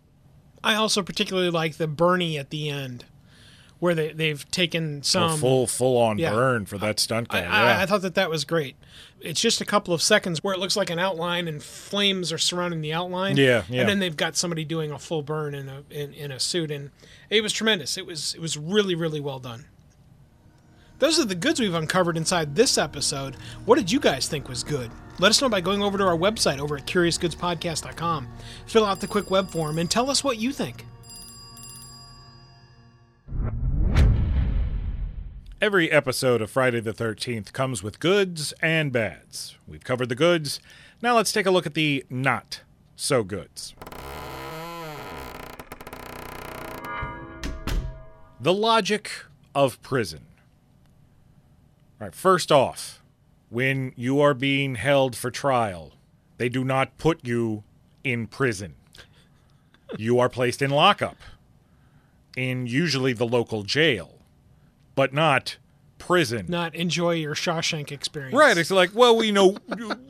[0.64, 3.06] I also particularly like the Bernie at the end,
[3.80, 5.40] where they, they've taken A some.
[5.40, 6.32] full, full on yeah.
[6.32, 7.40] burn for that stunt guy.
[7.40, 7.78] I, yeah.
[7.80, 8.76] I, I thought that that was great.
[9.22, 12.38] It's just a couple of seconds where it looks like an outline and flames are
[12.38, 13.38] surrounding the outline.
[13.38, 13.82] Yeah, yeah.
[13.82, 16.70] And then they've got somebody doing a full burn in a in, in a suit,
[16.70, 16.92] and
[17.30, 17.98] it was tremendous.
[17.98, 19.66] It was it was really really well done.
[21.00, 23.36] Those are the goods we've uncovered inside this episode.
[23.66, 24.92] What did you guys think was good?
[25.20, 28.28] Let us know by going over to our website over at curiousgoodspodcast.com.
[28.66, 30.86] Fill out the quick web form and tell us what you think.
[35.62, 39.58] Every episode of Friday the 13th comes with goods and bads.
[39.66, 40.60] We've covered the goods.
[41.02, 42.60] Now let's take a look at the not
[42.98, 43.74] so goods.
[48.42, 49.10] The logic
[49.56, 50.26] of prison.
[52.02, 53.02] All right, first off,
[53.50, 55.94] when you are being held for trial,
[56.36, 57.64] they do not put you
[58.04, 58.76] in prison.
[59.98, 61.18] You are placed in lockup
[62.36, 64.15] in usually the local jail
[64.96, 65.58] but not
[65.98, 66.46] prison.
[66.50, 68.36] Not enjoy your Shawshank experience.
[68.36, 68.58] Right.
[68.58, 69.58] It's like, well, you know,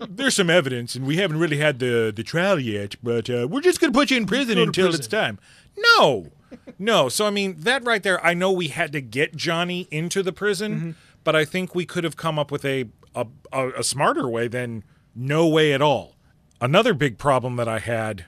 [0.10, 3.62] there's some evidence, and we haven't really had the the trial yet, but uh, we're
[3.62, 5.00] just going to put you in prison until prison.
[5.02, 5.40] it's time.
[5.78, 6.32] No,
[6.80, 7.10] no.
[7.10, 10.34] So I mean, that right there, I know we had to get Johnny into the
[10.34, 10.92] prison, Mm-hmm.
[11.24, 14.48] but I think we could have come up with a a, a a smarter way
[14.48, 14.84] than
[15.16, 16.16] no way at all.
[16.62, 18.26] Another big problem that I had,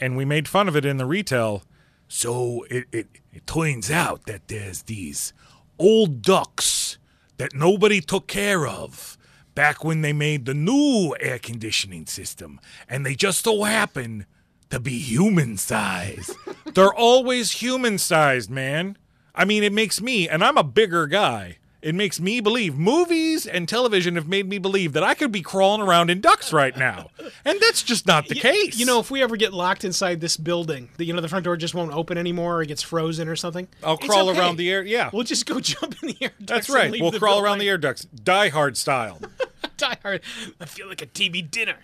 [0.00, 1.62] and we made fun of it in the retail.
[2.08, 5.32] So it, it, it turns out that there's these
[5.78, 6.98] old ducks
[7.38, 9.16] that nobody took care of
[9.54, 14.26] back when they made the new air conditioning system, and they just so happen
[14.70, 16.34] to be human size.
[16.74, 18.98] They're always human sized, man.
[19.34, 21.58] I mean, it makes me, and I'm a bigger guy.
[21.86, 25.40] It makes me believe movies and television have made me believe that I could be
[25.40, 27.10] crawling around in ducks right now,
[27.44, 28.76] and that's just not the case.
[28.76, 31.44] You know, if we ever get locked inside this building, the, you know, the front
[31.44, 33.68] door just won't open anymore or it gets frozen or something.
[33.84, 34.40] I'll crawl okay.
[34.40, 34.82] around the air.
[34.82, 36.32] Yeah, We'll just go jump in the air.
[36.40, 36.90] that's right.
[36.90, 39.20] We'll crawl around the air ducts, Die Hard style.
[39.76, 40.22] Die hard.
[40.60, 41.76] I feel like a TV dinner.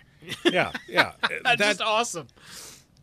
[0.44, 1.12] Yeah, yeah.
[1.20, 2.26] That's That- just awesome.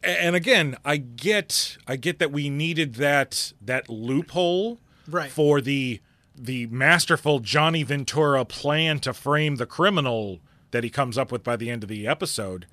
[0.03, 5.31] and again, I get, I get that we needed that that loophole Right.
[5.31, 6.01] for the
[6.41, 10.39] the masterful Johnny Ventura plan to frame the criminal
[10.71, 12.65] that he comes up with by the end of the episode.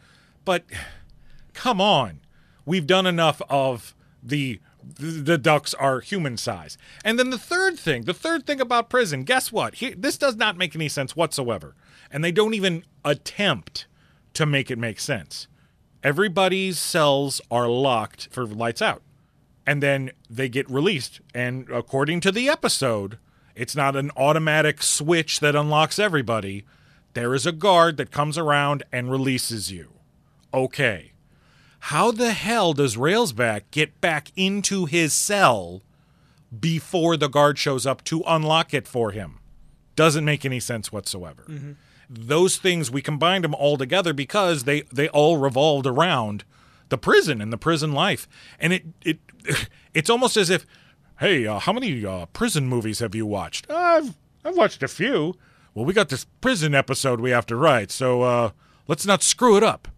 [0.45, 0.65] But
[1.53, 2.21] come on,
[2.65, 6.79] we've done enough of the the ducks are human size.
[7.05, 9.77] And then the third thing, the third thing about prison, guess what?
[9.77, 11.75] He, this does not make any sense whatsoever.
[12.09, 13.89] And they don't even attempt
[14.35, 15.49] to make it make sense.
[16.05, 19.03] Everybody's cells are locked for lights out
[19.67, 21.21] and then they get released.
[21.35, 23.19] And according to the episode,
[23.57, 26.65] it's not an automatic switch that unlocks everybody.
[27.15, 29.95] There is a guard that comes around and releases you.
[30.53, 31.13] Okay.
[31.81, 35.83] How the hell does Railsback get back into his cell
[36.59, 39.39] before the guard shows up to unlock it for him?
[39.95, 41.45] Doesn't make any sense whatsoever.
[41.49, 41.73] Mm-hmm.
[42.11, 46.45] Those things we combined them all together because they they all revolved around
[46.89, 48.29] the prison and the prison life,
[48.61, 49.19] and it it
[49.95, 50.67] it's almost as if,
[51.19, 53.71] hey, uh, how many uh, prison movies have you watched?
[53.71, 55.35] I've I've watched a few.
[55.75, 58.51] Well, we got this prison episode we have to write, so uh,
[58.89, 59.89] let's not screw it up.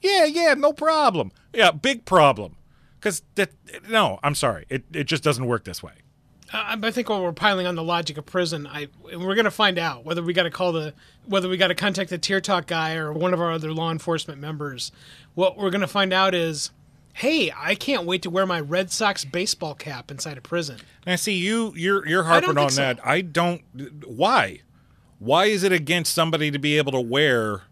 [0.00, 1.30] Yeah, yeah, no problem.
[1.52, 2.56] Yeah, big problem.
[2.98, 3.50] Because that
[3.88, 5.92] no, I'm sorry, it it just doesn't work this way.
[6.52, 9.78] I, I think while we're piling on the logic of prison, I we're gonna find
[9.78, 10.94] out whether we got to call the
[11.26, 13.90] whether we got to contact the Tier Talk guy or one of our other law
[13.90, 14.92] enforcement members.
[15.34, 16.70] What we're gonna find out is,
[17.12, 20.78] hey, I can't wait to wear my Red Sox baseball cap inside a prison.
[21.06, 22.80] And I see you you're you're harping on so.
[22.80, 23.06] that.
[23.06, 23.62] I don't
[24.06, 24.60] why?
[25.18, 27.62] Why is it against somebody to be able to wear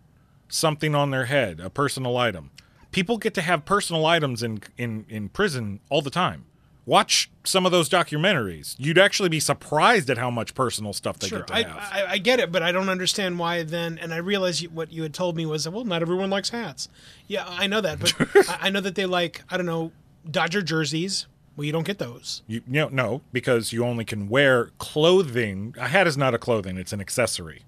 [0.48, 2.50] something on their head, a personal item?
[2.90, 6.44] People get to have personal items in in in prison all the time.
[6.88, 8.74] Watch some of those documentaries.
[8.78, 11.76] You'd actually be surprised at how much personal stuff they Sure, get to I, have.
[11.76, 13.98] I, I get it, but I don't understand why then.
[13.98, 16.48] And I realize you, what you had told me was, that, well, not everyone likes
[16.48, 16.88] hats.
[17.26, 18.14] Yeah, I know that, but
[18.48, 19.92] I, I know that they like, I don't know,
[20.30, 21.26] Dodger jerseys.
[21.56, 22.42] Well, you don't get those.
[22.46, 25.74] You, you know, no, because you only can wear clothing.
[25.76, 27.64] A hat is not a clothing; it's an accessory.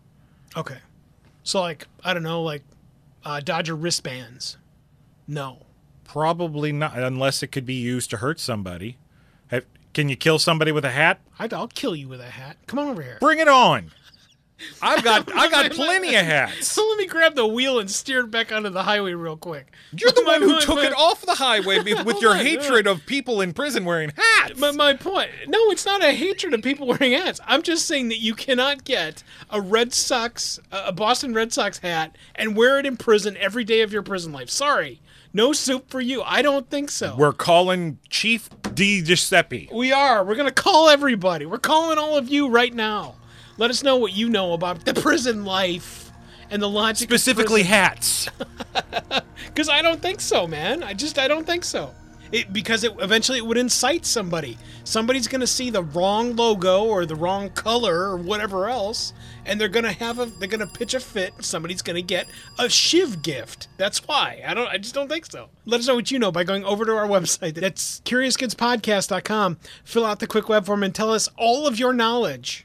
[0.56, 0.78] Okay,
[1.42, 2.62] so like, I don't know, like
[3.22, 4.56] uh, Dodger wristbands.
[5.26, 5.66] No,
[6.10, 8.96] Probably not, unless it could be used to hurt somebody.
[9.92, 11.20] Can you kill somebody with a hat?
[11.38, 12.56] I'd, I'll kill you with a hat.
[12.66, 13.18] Come on over here.
[13.20, 13.90] Bring it on!
[14.82, 16.68] I've got I got plenty of hats.
[16.68, 19.72] So let me grab the wheel and steer it back onto the highway real quick.
[19.96, 22.32] You're the My- one who my- took my- it off the highway with oh your
[22.32, 24.58] on, hatred of people in prison wearing hats.
[24.60, 27.40] But my point, no, it's not a hatred of people wearing hats.
[27.46, 32.16] I'm just saying that you cannot get a Red Sox, a Boston Red Sox hat,
[32.34, 34.50] and wear it in prison every day of your prison life.
[34.50, 35.00] Sorry,
[35.32, 36.22] no soup for you.
[36.22, 37.14] I don't think so.
[37.16, 39.02] We're calling Chief D.
[39.02, 39.68] Giuseppe.
[39.72, 40.24] we are.
[40.24, 41.46] We're gonna call everybody.
[41.46, 43.14] We're calling all of you right now.
[43.60, 46.10] Let us know what you know about the prison life
[46.48, 47.06] and the logic.
[47.06, 48.26] Specifically hats.
[49.48, 50.82] because I don't think so, man.
[50.82, 51.92] I just I don't think so.
[52.32, 54.56] It, because it eventually it would incite somebody.
[54.84, 59.12] Somebody's going to see the wrong logo or the wrong color or whatever else,
[59.44, 61.34] and they're going to have a they're going to pitch a fit.
[61.40, 63.68] Somebody's going to get a shiv gift.
[63.76, 64.68] That's why I don't.
[64.68, 65.50] I just don't think so.
[65.66, 67.56] Let us know what you know by going over to our website.
[67.56, 69.58] That's CuriousGoodsPodcast.com.
[69.84, 72.64] Fill out the quick web form and tell us all of your knowledge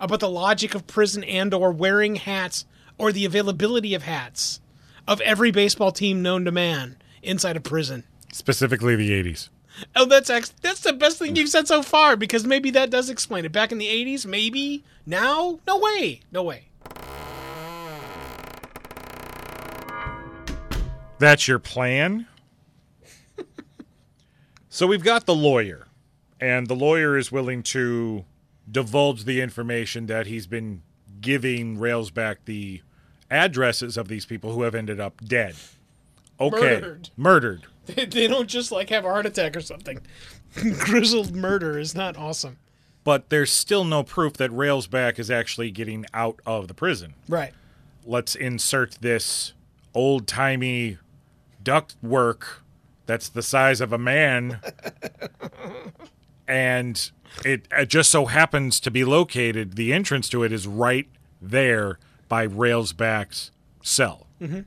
[0.00, 2.64] about the logic of prison and or wearing hats
[2.98, 4.60] or the availability of hats
[5.06, 8.04] of every baseball team known to man inside a prison.
[8.32, 9.48] Specifically the 80s.
[9.94, 13.08] Oh, that's ex- that's the best thing you've said so far because maybe that does
[13.10, 13.52] explain it.
[13.52, 16.64] Back in the '80s, maybe now, no way, no way.
[21.20, 22.26] That's your plan?
[24.68, 25.86] so we've got the lawyer,
[26.40, 28.24] and the lawyer is willing to
[28.70, 30.82] divulge the information that he's been
[31.20, 32.82] giving Railsback the
[33.30, 35.54] addresses of these people who have ended up dead.
[36.40, 36.56] Okay.
[36.80, 37.10] Murdered.
[37.16, 37.66] Murdered.
[37.88, 40.00] They, they don't just like have a heart attack or something.
[40.54, 42.58] Grizzled murder is not awesome,
[43.02, 47.14] But there's still no proof that Railsback is actually getting out of the prison.
[47.30, 47.54] right?
[48.04, 49.54] let's insert this
[49.94, 50.98] old timey
[51.62, 52.62] duct work
[53.06, 54.60] that's the size of a man.
[56.48, 57.10] and
[57.44, 61.08] it, it just so happens to be located, the entrance to it is right
[61.40, 63.50] there by Railsback's
[63.82, 64.26] cell.
[64.40, 64.60] Mm-hmm.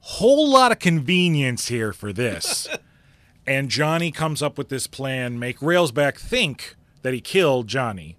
[0.00, 2.68] Whole lot of convenience here for this.
[3.46, 8.16] and Johnny comes up with this plan, make Railsback think that he killed Johnny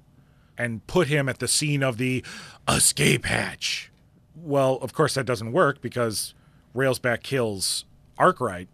[0.57, 2.23] and put him at the scene of the
[2.67, 3.91] escape hatch.
[4.35, 6.33] Well, of course that doesn't work because
[6.75, 7.85] Railsback kills
[8.17, 8.67] Arkwright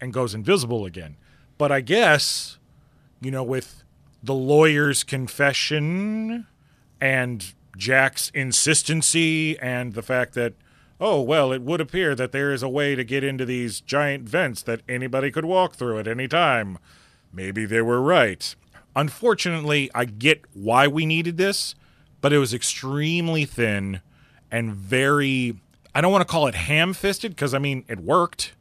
[0.00, 1.16] and goes invisible again.
[1.58, 2.58] But I guess,
[3.20, 3.82] you know, with
[4.26, 6.46] the lawyer's confession
[7.00, 10.54] and Jack's insistency and the fact that,
[11.00, 14.28] oh, well, it would appear that there is a way to get into these giant
[14.28, 16.78] vents that anybody could walk through at any time.
[17.32, 18.54] Maybe they were right.
[18.94, 21.74] Unfortunately, I get why we needed this,
[22.20, 24.00] but it was extremely thin
[24.50, 25.56] and very
[25.94, 28.52] I don't want to call it ham-fisted because I mean it worked,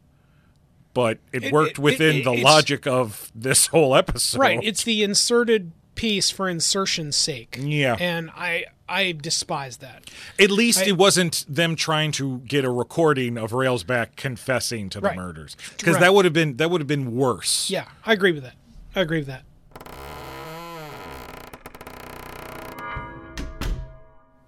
[0.95, 4.39] but it, It- worked it- within it- the logic of this whole episode.
[4.39, 4.59] Right.
[4.63, 7.57] It's the inserted piece for insertion's sake.
[7.61, 7.95] Yeah.
[7.99, 10.11] and I I despise that.
[10.39, 14.99] At least I- it wasn't them trying to get a recording of Railsback confessing to
[15.01, 15.15] the Right.
[15.15, 16.01] murders because Right.
[16.01, 17.69] that would have been that would have been worse.
[17.69, 18.53] Yeah, I agree with that.
[18.95, 19.43] I agree with that.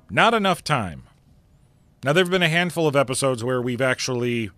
[0.10, 1.03] Not enough time.
[2.03, 4.51] Now there have been a handful of episodes where we've actually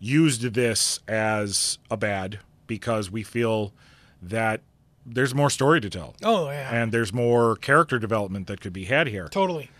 [0.00, 3.72] used this as a bad because we feel
[4.22, 4.62] that
[5.06, 8.84] there's more story to tell Oh yeah, and there's more character development that could be
[8.86, 9.28] had here.
[9.28, 9.70] totally.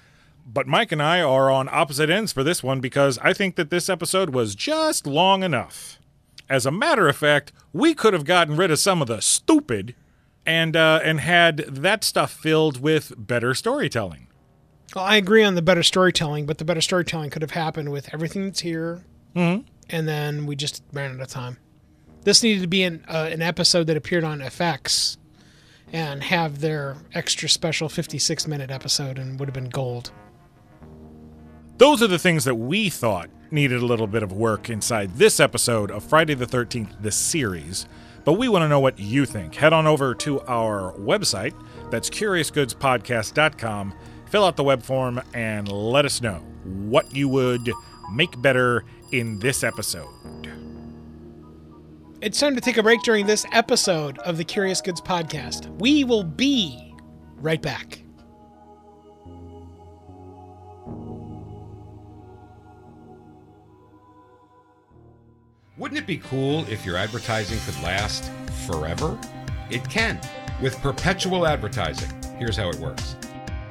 [0.53, 3.71] But Mike and I are on opposite ends for this one because I think that
[3.71, 5.99] this episode was just long enough.
[6.49, 9.95] As a matter of fact, we could have gotten rid of some of the stupid
[10.45, 14.27] and uh, and had that stuff filled with better storytelling.
[14.97, 18.12] Well, I agree on the better storytelling, but the better storytelling could have happened with
[18.12, 19.05] everything that's here,
[19.37, 19.64] Mhm.
[19.91, 21.59] And then we just ran out of time.
[22.22, 25.16] This needed to be an uh, an episode that appeared on FX,
[25.93, 30.12] and have their extra special 56 minute episode, and would have been gold.
[31.78, 35.41] Those are the things that we thought needed a little bit of work inside this
[35.41, 37.86] episode of Friday the 13th, the series.
[38.24, 39.55] But we want to know what you think.
[39.55, 41.55] Head on over to our website.
[41.91, 43.95] That's curiousgoodspodcast.com.
[44.26, 47.72] Fill out the web form and let us know what you would
[48.12, 50.09] make better in this episode.
[52.21, 55.69] It's time to take a break during this episode of the Curious Goods podcast.
[55.79, 56.95] We will be
[57.37, 58.03] right back.
[65.79, 68.31] Wouldn't it be cool if your advertising could last
[68.67, 69.19] forever?
[69.71, 70.21] It can
[70.61, 72.11] with perpetual advertising.
[72.39, 73.17] Here's how it works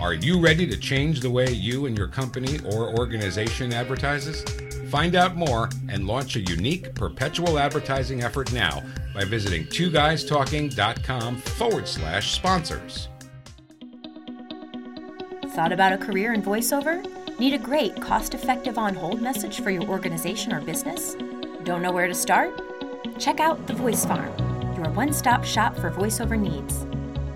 [0.00, 4.42] Are you ready to change the way you and your company or organization advertises?
[4.90, 8.82] Find out more and launch a unique perpetual advertising effort now
[9.14, 13.08] by visiting twoguystalking.com forward slash sponsors.
[15.48, 17.06] Thought about a career in voiceover?
[17.38, 21.14] Need a great, cost effective on hold message for your organization or business?
[21.64, 22.58] Don't know where to start?
[23.18, 24.32] Check out The Voice Farm,
[24.76, 26.86] your one stop shop for voiceover needs.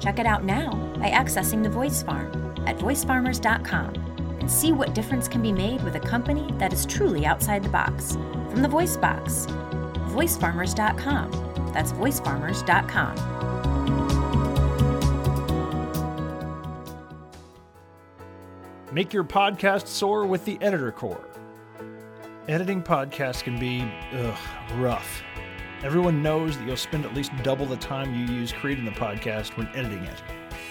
[0.03, 3.95] Check it out now by accessing The Voice Farm at voicefarmers.com
[4.41, 7.69] and see what difference can be made with a company that is truly outside the
[7.69, 8.13] box.
[8.51, 9.47] From the Voice Box,
[10.11, 11.71] voicefarmers.com.
[11.73, 13.35] That's voicefarmers.com.
[18.93, 21.27] Make your podcast soar with the Editor Core.
[22.47, 24.39] Editing podcasts can be ugh,
[24.77, 25.23] rough.
[25.83, 29.57] Everyone knows that you'll spend at least double the time you use creating the podcast
[29.57, 30.23] when editing it.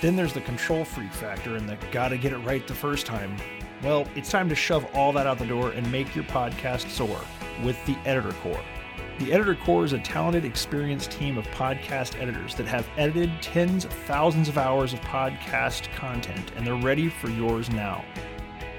[0.03, 3.37] Then there's the control freak factor and the gotta get it right the first time.
[3.81, 7.21] Well, it's time to shove all that out the door and make your podcast soar
[7.63, 8.59] with the Editor Core.
[9.19, 13.85] The Editor Core is a talented, experienced team of podcast editors that have edited tens
[13.85, 18.03] of thousands of hours of podcast content, and they're ready for yours now.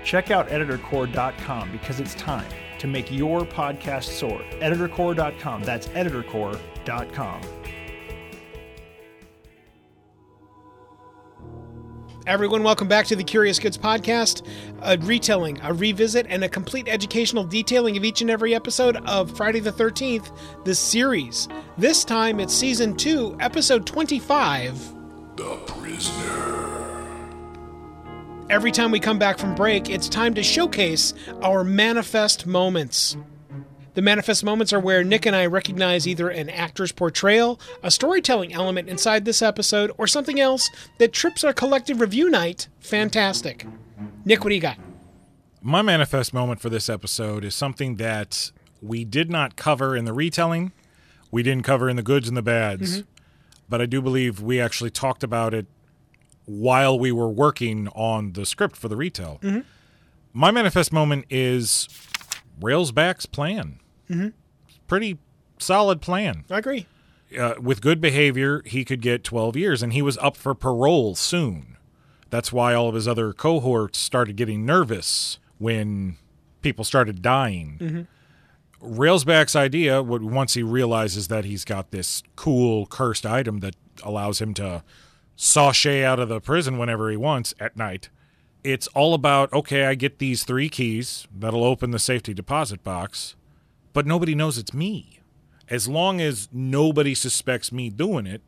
[0.05, 4.43] Check out editorcore.com because it's time to make your podcast soar.
[4.61, 5.63] Editorcore.com.
[5.63, 7.41] That's editorcore.com.
[12.27, 14.47] Everyone, welcome back to the Curious Goods Podcast,
[14.81, 19.37] a retelling, a revisit, and a complete educational detailing of each and every episode of
[19.37, 21.49] Friday the 13th, the series.
[21.77, 25.37] This time it's season 2, episode 25.
[25.37, 27.29] The prisoner.
[28.49, 31.13] Every time we come back from break, it's time to showcase
[31.43, 33.19] our manifest moments.
[33.95, 38.53] The manifest moments are where Nick and I recognize either an actor's portrayal, a storytelling
[38.53, 40.69] element inside this episode, or something else
[40.99, 43.67] that trips our collective review night fantastic.
[44.25, 44.79] Nick, what do you got?
[45.63, 50.13] My manifest moment for this episode is something that we did not cover in the
[50.13, 50.73] retelling.
[51.31, 52.99] We didn't cover in the goods and the bads.
[52.99, 53.09] Mm-hmm.
[53.69, 55.67] But I do believe we actually talked about it
[56.45, 59.39] while we were working on the script for the retell.
[59.41, 59.61] Mm-hmm.
[60.33, 61.89] My manifest moment is
[62.61, 63.81] Railsback's plan.
[64.11, 64.29] Mm-hmm.
[64.87, 65.19] Pretty
[65.59, 66.45] solid plan.
[66.51, 66.87] I agree.
[67.39, 71.15] uh, with good behavior, he could get 12 years, and he was up for parole
[71.15, 71.77] soon.
[72.31, 76.17] That's why all of his other cohorts started getting nervous when
[76.63, 78.07] people started dying.
[78.83, 84.41] Railsback's idea, would- once he realizes that he's got this cool cursed item that allows
[84.41, 84.83] him to
[85.37, 88.11] sashay out of the prison whenever he wants at night,
[88.63, 93.37] it's all about okay, I get these three keys that'll open the safety deposit box,
[93.95, 95.21] but nobody knows it's me.
[95.71, 98.43] As long as nobody suspects me doing it,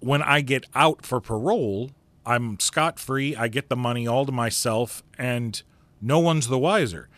[0.00, 1.90] when I get out for parole,
[2.24, 3.36] I'm scot free.
[3.36, 5.62] I get the money all to myself, and
[6.00, 7.08] no one's the wiser.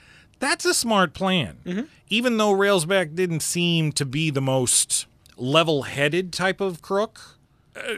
[0.41, 1.87] That's a smart plan.
[2.09, 5.07] Even though Railsback didn't seem to be the most
[5.37, 7.39] level headed type of crook,
[7.77, 7.95] uh,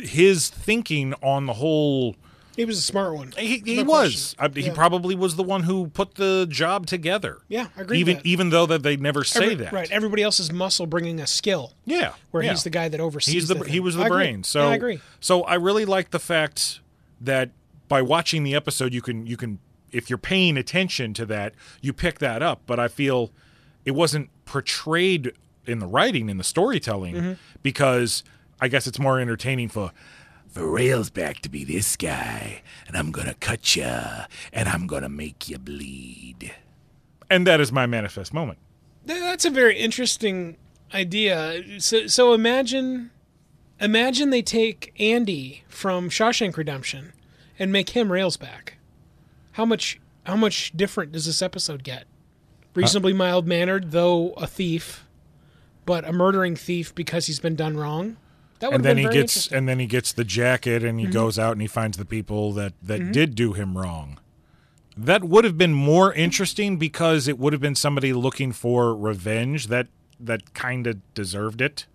[0.00, 2.16] his thinking on the whole
[2.56, 3.32] He was a smart one.
[3.38, 4.34] he, he No was.
[4.38, 4.74] I, he Yeah.
[4.74, 7.38] probably was the one who put the job together.
[7.48, 9.72] Yeah, I agree Even even though that they never say Every- that.
[9.72, 9.90] Right.
[9.90, 11.74] Everybody else's muscle bringing a skill.
[11.84, 12.50] Yeah, Where yeah.
[12.50, 13.32] he's the guy that oversees.
[13.34, 14.16] He's the, the he was the I agree.
[14.18, 14.44] brain.
[14.44, 15.00] So Yeah, I agree.
[15.20, 16.80] So I really like the fact
[17.20, 17.50] that
[17.88, 19.58] by watching the episode, you can you can
[19.92, 22.62] if you're paying attention to that, you pick that up.
[22.66, 23.30] But I feel
[23.84, 25.32] it wasn't portrayed
[25.66, 27.32] in the writing in the storytelling Mm-hmm.
[27.62, 28.22] because
[28.60, 29.90] I guess it's more entertaining for
[30.50, 35.48] For Railsback to be this guy, and I'm gonna cut ya, and I'm gonna make
[35.48, 36.52] you bleed.
[37.30, 38.58] and that is my manifest moment.
[39.06, 40.56] That's a very interesting
[40.92, 41.62] idea.
[41.80, 43.12] So, so imagine,
[43.80, 47.12] imagine they take Andy from Shawshank Redemption
[47.56, 48.70] and make him Railsback.
[49.52, 52.04] How much, how much different does this episode get?
[52.74, 55.06] Reasonably mild mannered, though a thief,
[55.86, 58.16] but a murdering thief because he's been done wrong.
[58.60, 59.46] That and then he gets.
[59.46, 59.54] Mm-hmm.
[59.54, 62.52] and then he gets the jacket and he goes out and he finds the people
[62.52, 64.18] that that did do him wrong.
[64.96, 69.68] That would have been more interesting because it would have been somebody looking for revenge
[69.68, 69.88] that
[70.18, 71.86] that kind of deserved it.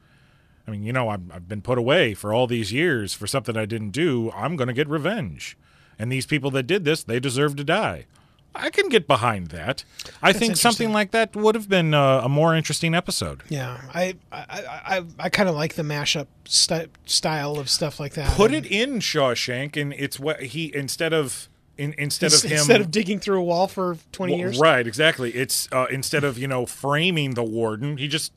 [0.68, 3.56] I mean you know I've, I've been put away for all these years for something
[3.56, 4.32] i didn't do.
[4.32, 5.58] I'm going to get revenge.
[5.98, 8.08] And these people that did this they deserve to die
[8.56, 9.84] i can get behind that
[10.22, 14.16] i think something like that would have been uh, a more interesting episode Yeah, I
[14.32, 14.46] I
[14.98, 18.30] I, I kind of like the mashup st- style of stuff like that.
[18.36, 21.48] put And it in Shawshank, and it's what he instead of
[21.78, 24.60] in, instead of him instead of digging through a wall for twenty Well, years.
[24.60, 24.86] right?
[24.88, 25.32] Exactly.
[25.32, 28.32] It's uh, instead of you know framing the warden, he just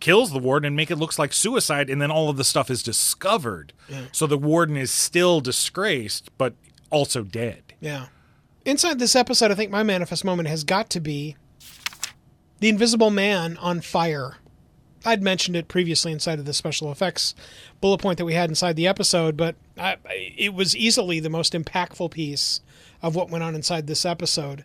[0.00, 2.70] kills the warden and make it looks like suicide, and then all of the stuff
[2.70, 3.72] is discovered.
[3.88, 4.02] Yeah.
[4.12, 6.54] So the warden is still disgraced, but
[6.90, 7.62] also dead.
[7.80, 8.06] Yeah.
[8.64, 11.36] Inside this episode, I think my manifest moment has got to be
[12.60, 14.36] the Invisible Man on fire.
[15.04, 17.34] I'd mentioned it previously inside of the special effects
[17.80, 21.54] bullet point that we had inside the episode, but I, it was easily the most
[21.54, 22.60] impactful piece
[23.02, 24.64] of what went on inside this episode.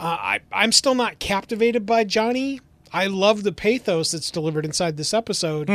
[0.00, 2.60] Uh, I, I'm still not captivated by Johnny.
[2.92, 5.68] I love the pathos that's delivered inside this episode.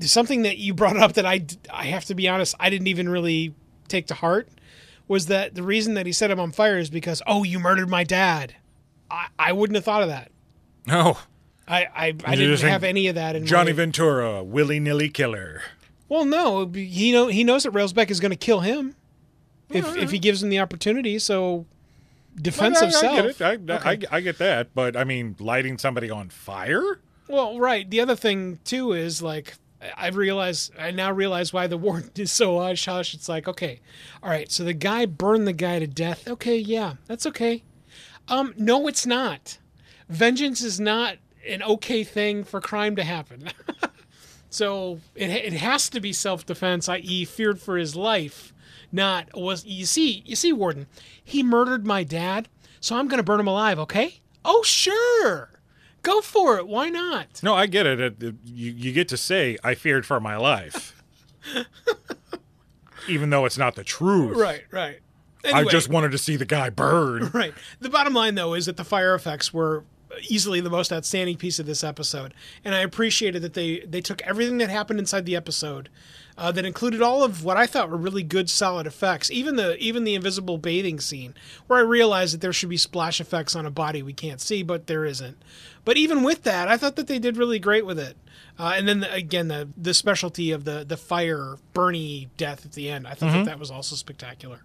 [0.00, 3.08] Something that you brought up that I, I have to be honest, I didn't even
[3.08, 3.52] really
[3.88, 4.48] take to heart
[5.08, 7.88] was that the reason that he set him on fire is because, oh, you murdered
[7.88, 8.54] my dad.
[9.10, 10.30] I, I wouldn't have thought of that.
[10.86, 11.18] No,
[11.66, 15.62] I, I, I didn't have any of that in Johnny my, Ventura, willy nilly killer.
[16.08, 18.94] Well, no, he know he knows that Railsback is going to kill him
[19.70, 20.22] if if he uh-huh.
[20.22, 21.18] gives him the opportunity.
[21.18, 21.66] So
[22.36, 23.38] defense I, I self.
[23.38, 23.70] get it.
[23.70, 27.00] I, I, I get that, but I mean, lighting somebody on fire.
[27.28, 27.88] Well, right.
[27.88, 29.54] The other thing too is like
[29.96, 33.14] I realize I now realize why the warden is so hush hush.
[33.14, 33.80] It's like okay,
[34.22, 34.50] all right.
[34.50, 36.28] So the guy burned the guy to death.
[36.28, 37.62] Okay, yeah, that's okay.
[38.28, 39.58] Um, no, it's not.
[40.08, 41.16] Vengeance is not
[41.46, 43.50] an okay thing for crime to happen.
[44.50, 48.52] so it it has to be self defense, i.e., feared for his life.
[48.92, 50.86] Not was you see you see Warden,
[51.22, 52.48] he murdered my dad,
[52.80, 53.78] so I'm gonna burn him alive.
[53.78, 54.20] Okay?
[54.44, 55.50] Oh sure.
[56.04, 56.68] Go for it.
[56.68, 57.42] Why not?
[57.42, 57.98] No, I get it.
[58.00, 60.94] It- it- you, you get to say, I feared for my life.
[63.08, 64.36] Even though it's not the truth.
[64.36, 65.00] Right, right.
[65.44, 67.30] I just wanted to see the guy burn.
[67.34, 67.52] right.
[67.80, 69.84] The bottom line, though, is that the fire effects were
[70.28, 72.32] easily the most outstanding piece of this episode,
[72.64, 75.90] and I appreciated that they they took everything that happened inside the episode,
[76.36, 79.30] uh, that included all of what I thought were really good, solid effects.
[79.30, 81.34] Even the even the invisible bathing scene,
[81.66, 84.62] where I realized that there should be splash effects on a body we can't see,
[84.62, 85.36] but there isn't.
[85.84, 88.16] But even with that, I thought that they did really great with it.
[88.58, 92.72] Uh, and then the, again, the the specialty of the the fire Bernie death at
[92.72, 94.60] the end, I thought that that was also spectacular.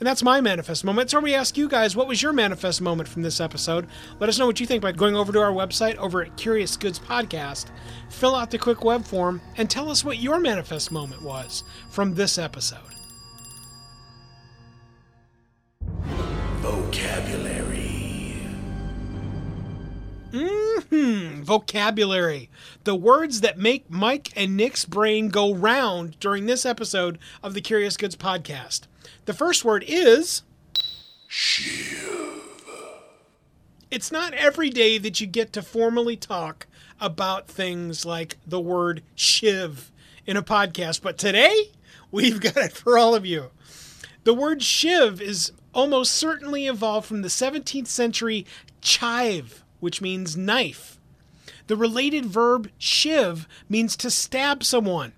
[0.00, 1.10] And that's my manifest moment.
[1.10, 3.86] So we ask you guys, what was your manifest moment from this episode?
[4.18, 6.76] Let us know what you think by going over to our website over at Curious
[6.76, 7.66] Goods Podcast,
[8.08, 12.14] fill out the quick web form, and tell us what your manifest moment was from
[12.14, 12.78] this episode.
[21.44, 22.50] Vocabulary.
[22.84, 27.60] The words that make Mike and Nick's brain go round during this episode of the
[27.60, 28.82] Curious Goods podcast.
[29.24, 30.42] The first word is
[31.26, 32.38] Shiv.
[33.90, 36.66] It's not every day that you get to formally talk
[37.00, 39.90] about things like the word shiv
[40.26, 41.70] in a podcast, but today
[42.10, 43.50] we've got it for all of you.
[44.24, 48.44] The word shiv is almost certainly evolved from the 17th century
[48.82, 50.97] chive, which means knife.
[51.68, 55.12] The related verb shiv means to stab someone.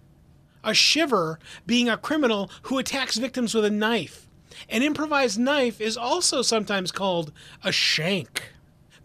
[0.62, 4.26] A shiver being a criminal who attacks victims with a knife.
[4.68, 7.32] An improvised knife is also sometimes called
[7.64, 8.52] a shank.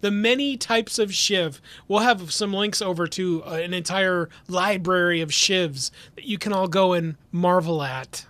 [0.02, 1.62] The many types of shiv.
[1.88, 6.52] We'll have some links over to uh, an entire library of shivs that you can
[6.52, 8.26] all go and marvel at.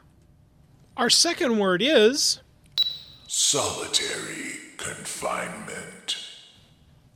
[0.97, 2.41] Our second word is,
[3.27, 5.94] Solitary confinement.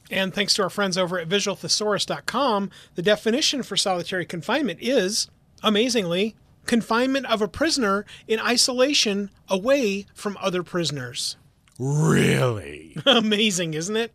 [0.09, 5.29] And thanks to our friends over at visualthesaurus.com, the definition for solitary confinement is,
[5.63, 6.35] amazingly,
[6.65, 11.37] confinement of a prisoner in isolation away from other prisoners.
[11.77, 12.97] Really?
[13.05, 14.13] Amazing, isn't it?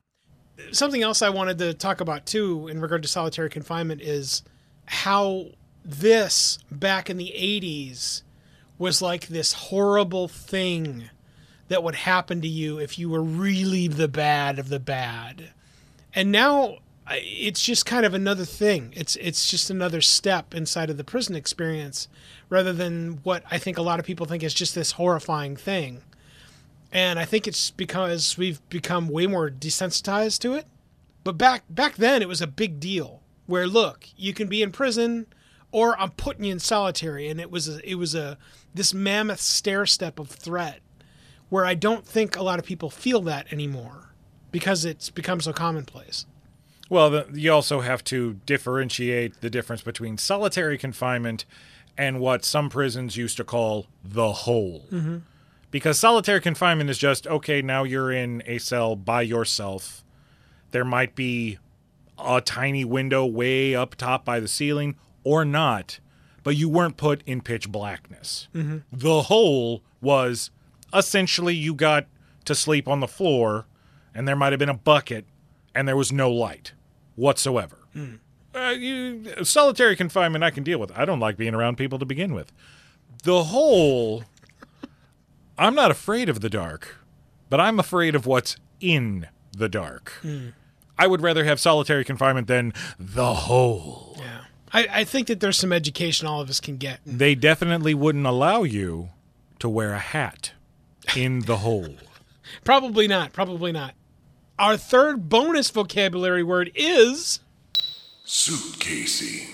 [0.72, 4.42] something else I wanted to talk about too in regard to solitary confinement is
[4.86, 5.46] how
[5.84, 8.22] this back in the 80s
[8.78, 11.04] was like this horrible thing
[11.68, 15.52] that would happen to you if you were really the bad of the bad.
[16.14, 16.78] And now
[17.10, 18.92] it's just kind of another thing.
[18.96, 22.08] It's it's just another step inside of the prison experience
[22.48, 26.02] rather than what I think a lot of people think is just this horrifying thing.
[26.92, 30.66] And I think it's because we've become way more desensitized to it.
[31.24, 33.20] But back back then it was a big deal.
[33.46, 35.26] Where look, you can be in prison
[35.70, 38.38] or I'm putting you in solitary and it was a, it was a
[38.72, 40.80] this mammoth stair step of threat
[41.50, 44.13] where I don't think a lot of people feel that anymore
[44.54, 46.26] because it's become so commonplace.
[46.88, 51.44] Well, the, you also have to differentiate the difference between solitary confinement
[51.98, 54.86] and what some prisons used to call the hole.
[54.92, 55.18] Mm-hmm.
[55.72, 60.04] Because solitary confinement is just, okay, now you're in a cell by yourself.
[60.70, 61.58] There might be
[62.16, 64.94] a tiny window way up top by the ceiling
[65.24, 65.98] or not,
[66.44, 68.46] but you weren't put in pitch blackness.
[68.54, 68.78] Mm-hmm.
[68.92, 70.52] The hole was
[70.94, 72.06] essentially you got
[72.44, 73.66] to sleep on the floor
[74.14, 75.26] and there might have been a bucket
[75.74, 76.72] and there was no light
[77.16, 77.78] whatsoever.
[78.54, 80.92] Uh, you, solitary confinement I can deal with.
[80.96, 82.52] I don't like being around people to begin with.
[83.24, 84.24] The hole,
[85.58, 86.96] I'm not afraid of the dark,
[87.50, 90.24] but I'm afraid of what's in the dark.
[90.98, 94.16] I would rather have solitary confinement than the hole.
[94.18, 94.40] Yeah.
[94.72, 97.00] I, I think that there's some education all of us can get.
[97.06, 99.10] They definitely wouldn't allow you
[99.60, 100.52] to wear a hat
[101.16, 101.94] in the hole.
[102.64, 103.32] Probably not.
[103.32, 103.94] Probably not.
[104.58, 107.40] Our third bonus vocabulary word is
[108.24, 109.48] Suitcasing.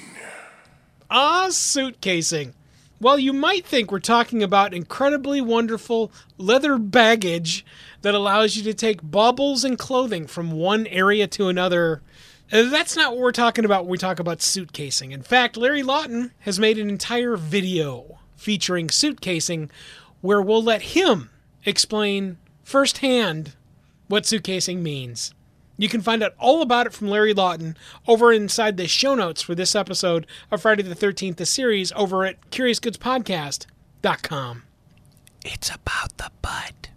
[1.11, 2.53] ah suitcasing.
[3.01, 7.65] Well, you might think we're talking about incredibly wonderful leather baggage
[8.03, 12.03] that allows you to take baubles and clothing from one area to another,
[12.53, 15.13] uh, that's not what we're talking about when we talk about suitcasing.
[15.13, 19.71] In fact, Larry Lawton has made an entire video featuring suitcasing
[20.21, 21.31] where we'll let him
[21.65, 23.57] explain firsthand
[24.11, 25.33] what suitcasing means.
[25.79, 27.75] You can find out all about it from Larry Lawton
[28.07, 32.27] over inside the show notes for this episode of Friday the 13th, the series, over
[32.27, 34.63] at CuriousGoodsPodcast.com.
[35.43, 36.91] It's about the butt.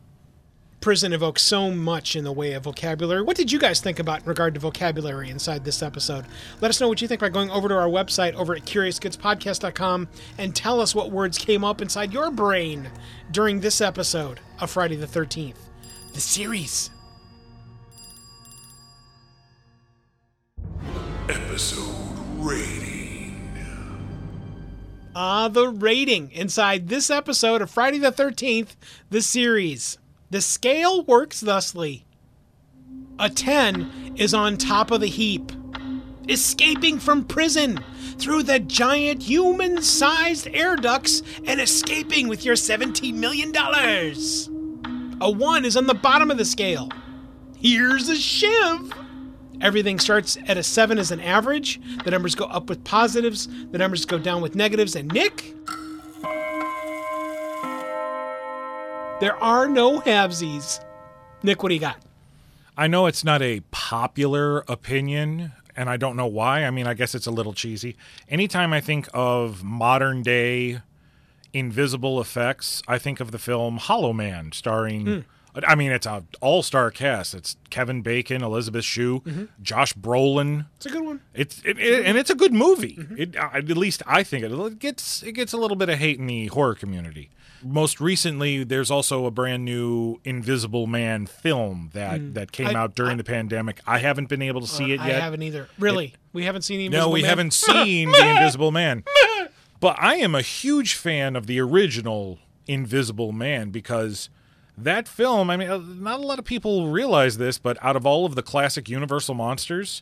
[0.82, 3.22] Prison evokes so much in the way of vocabulary.
[3.22, 6.26] What did you guys think about in regard to vocabulary inside this episode?
[6.60, 10.10] Let us know what you think by going over to our website over at CuriousGoodsPodcast.com
[10.38, 12.90] and tell us what words came up inside your brain
[13.32, 15.56] during this episode of Friday the 13th,
[16.14, 16.90] the series.
[21.30, 23.56] Episode rating.
[25.16, 28.76] Ah, the rating inside this episode of Friday the 13th,
[29.10, 29.98] the series.
[30.32, 32.06] The scale works thusly
[33.20, 35.52] a 10 is on top of the heap,
[36.28, 37.80] escaping from prison
[38.18, 43.54] through the giant human sized air ducts and escaping with your $17 million.
[45.22, 46.90] A 1 is on the bottom of the scale.
[47.58, 48.94] Here's a shiv.
[49.64, 51.80] Everything starts at a 7 as an average.
[52.04, 54.96] The numbers go up with positives, the numbers go down with negatives.
[54.96, 55.54] And Nick?
[59.22, 60.84] There are no halvesies.
[61.44, 61.98] Nick, what do you got?
[62.78, 66.66] I know it's not a popular opinion, and I don't know why.
[66.66, 67.96] I mean, I guess it's a little cheesy.
[68.28, 70.82] Anytime I think of modern day
[71.54, 75.06] invisible effects, I think of the film Hollow Man, starring.
[75.06, 75.20] Hmm.
[75.56, 77.34] I mean, it's a all-star cast.
[77.34, 79.46] It's Kevin Bacon, Elizabeth Shue, mm-hmm.
[79.62, 80.66] Josh Brolin.
[80.78, 81.22] It's a good one.
[81.34, 82.96] It's it, it- and it's a good movie.
[82.96, 83.16] Mm-hmm.
[83.18, 84.52] It, uh, at least I think it.
[84.52, 87.30] It gets it gets a little bit of hate in the horror community.
[87.66, 92.34] Most recently, there's also a brand new Invisible Man film that mm.
[92.34, 93.80] that came I- out during the pandemic.
[93.86, 95.16] I haven't been able to see it uh, yet.
[95.18, 95.70] I haven't either.
[95.78, 96.16] Really?
[96.34, 97.30] we haven't seen the no, we Man?
[97.30, 99.04] haven't seen the Invisible Man.
[99.80, 104.30] But I am a huge fan of the original Invisible Man because
[104.78, 108.06] that film, I mean, uh, not a lot of people realize this, but out of
[108.06, 110.02] all of the classic Universal monsters,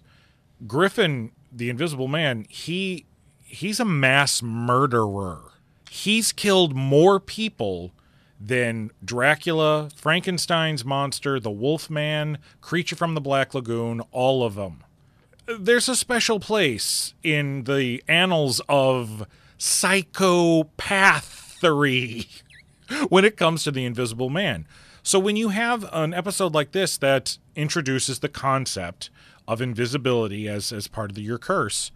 [0.67, 3.05] Griffin, the Invisible Man, he
[3.43, 5.41] he's a mass murderer.
[5.89, 7.91] He's killed more people
[8.39, 14.83] than Dracula, Frankenstein's monster, the Wolfman, Creature from the Black Lagoon, all of them
[15.59, 19.25] there's a special place in the annals of
[19.57, 22.27] psychopathy
[23.09, 24.67] when it comes to the invisible man.
[25.03, 29.09] So when you have an episode like this that introduces the concept
[29.47, 31.91] of invisibility as as part of the, your curse,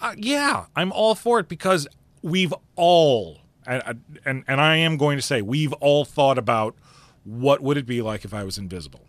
[0.00, 1.88] uh, yeah, I'm all for it because
[2.22, 6.76] we've all and, and and I am going to say we've all thought about
[7.24, 9.08] what would it be like if I was invisible.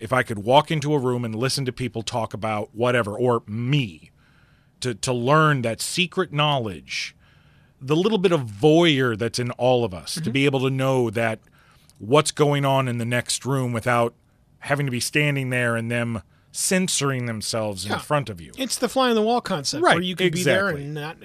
[0.00, 3.42] if I could walk into a room and listen to people talk about whatever, or
[3.46, 4.10] me,
[4.80, 7.14] to, to learn that secret knowledge,
[7.80, 11.10] the little bit of voyeur that's in all of us, to be able to know
[11.10, 11.38] that
[11.98, 14.14] what's going on in the next room without
[14.60, 16.22] having to be standing there and them
[16.52, 18.52] censoring themselves in front of you.
[18.58, 21.16] It's the fly on the wall concept, Right, where you could be there and not.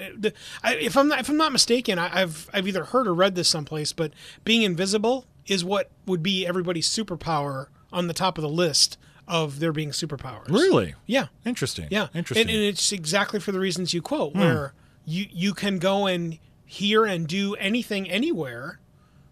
[0.63, 3.35] I, if I'm not, if I'm not mistaken, I, I've I've either heard or read
[3.35, 4.11] this someplace, but
[4.43, 8.97] being invisible is what would be everybody's superpower on the top of the list
[9.27, 10.49] of there being superpowers.
[10.49, 10.93] Really?
[11.07, 11.27] Yeah.
[11.45, 11.87] Interesting.
[11.89, 12.45] Yeah, Interesting.
[12.47, 12.49] Hmm.
[12.49, 14.73] and, and it's exactly for the reasons you quote, where
[15.05, 18.79] you you can go and hear and do anything anywhere,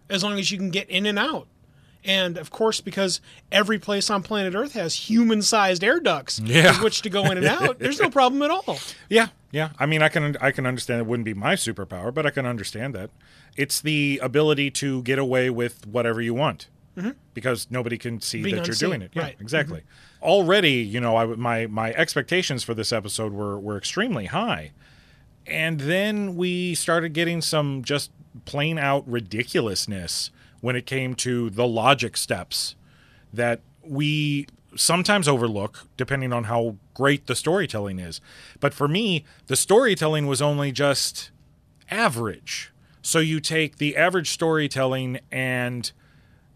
[0.08, 1.46] as long as you can get in and out.
[2.06, 3.20] And of course, because
[3.50, 6.72] every place on planet Earth has human-sized air ducts Yeah.
[6.72, 8.78] with which to go in and out, there's no problem at all.
[9.08, 9.70] Yeah, yeah.
[9.78, 12.44] I mean, I can I can understand it wouldn't be my superpower, but I can
[12.46, 13.10] understand that.
[13.56, 17.10] It's the ability to get away with whatever you want mm-hmm.
[17.32, 19.10] because nobody can see Being that you're unseen, doing it.
[19.14, 19.36] Yeah, right.
[19.40, 19.80] exactly.
[19.80, 20.24] Mm-hmm.
[20.24, 24.72] Already, you know, I, my my expectations for this episode were were extremely high,
[25.46, 28.10] and then we started getting some just
[28.44, 30.30] plain out ridiculousness
[30.60, 32.74] when it came to the logic steps
[33.32, 38.20] that we sometimes overlook depending on how great the storytelling is.
[38.60, 41.30] But for me, the storytelling was only just
[41.90, 42.72] average.
[43.02, 45.92] So you take the average storytelling and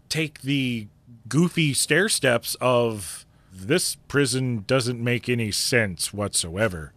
[0.09, 0.87] take the
[1.27, 6.93] goofy stair steps of this prison doesn't make any sense whatsoever.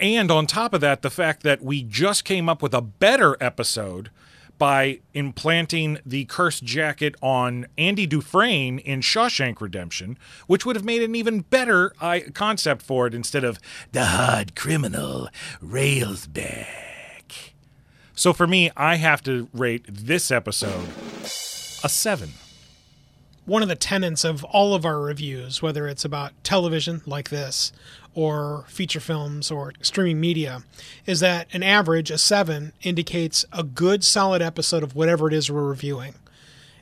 [0.00, 3.36] And on top of that, the fact that we just came up with a better
[3.40, 4.10] episode
[4.58, 10.16] by implanting the cursed jacket on Andy Dufresne in Shawshank Redemption,
[10.46, 13.58] which would have made an even better uh, concept for it instead of
[13.92, 15.28] The hard criminal
[15.62, 16.66] Railsback.
[18.14, 20.88] So for me, I have to rate this episode
[21.82, 22.30] a seven.
[23.46, 27.72] One of the tenets of all of our reviews, whether it's about television like this
[28.14, 30.62] or feature films or streaming media,
[31.04, 35.50] is that an average, a seven, indicates a good solid episode of whatever it is
[35.50, 36.14] we're reviewing.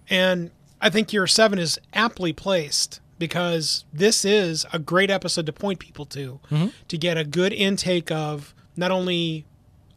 [0.09, 0.51] And
[0.81, 5.79] I think your seven is aptly placed because this is a great episode to point
[5.79, 6.69] people to, mm-hmm.
[6.89, 9.45] to get a good intake of not only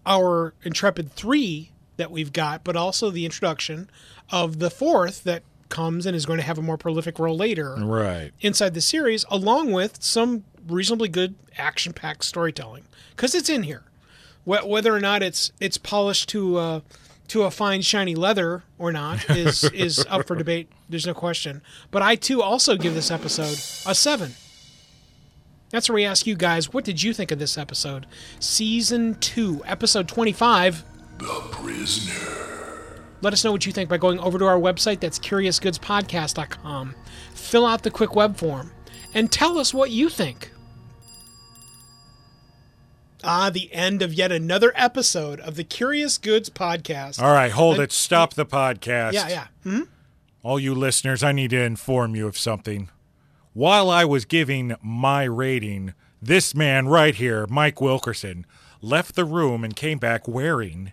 [0.05, 3.89] our Intrepid 3 that we've got, but also the introduction
[4.31, 7.75] of the fourth that comes and is going to have a more prolific role later
[7.77, 8.31] Right.
[8.41, 12.83] inside the series, along with some reasonably good action packed storytelling.
[13.15, 13.83] Because it's in here.
[14.43, 16.79] Whether or not it's it's polished to uh,
[17.29, 20.69] to a fine shiny leather or not is is up for debate.
[20.87, 21.63] There's no question.
[21.89, 23.57] But I too also give this episode
[23.89, 24.33] a seven.
[25.71, 28.05] That's where we ask you guys, what did you think of this episode?
[28.39, 30.83] Season 2, episode 25.
[31.17, 32.44] The prisoner.
[33.21, 34.99] Let us know what you think by going over to our website.
[34.99, 36.95] That's curiousgoodspodcast.com.
[37.33, 38.71] Fill out the quick web form
[39.13, 40.51] and tell us what you think.
[43.23, 47.19] Ah, the end of yet another episode of the Curious Goods podcast.
[47.19, 47.91] All right, hold it.
[47.91, 49.13] Stop the podcast.
[49.13, 49.47] Yeah, yeah.
[49.63, 49.81] Hmm?
[50.43, 52.89] All you listeners, I need to inform you of something.
[53.53, 58.45] While I was giving my rating, this man right here, Mike Wilkerson,
[58.79, 60.91] left the room and came back wearing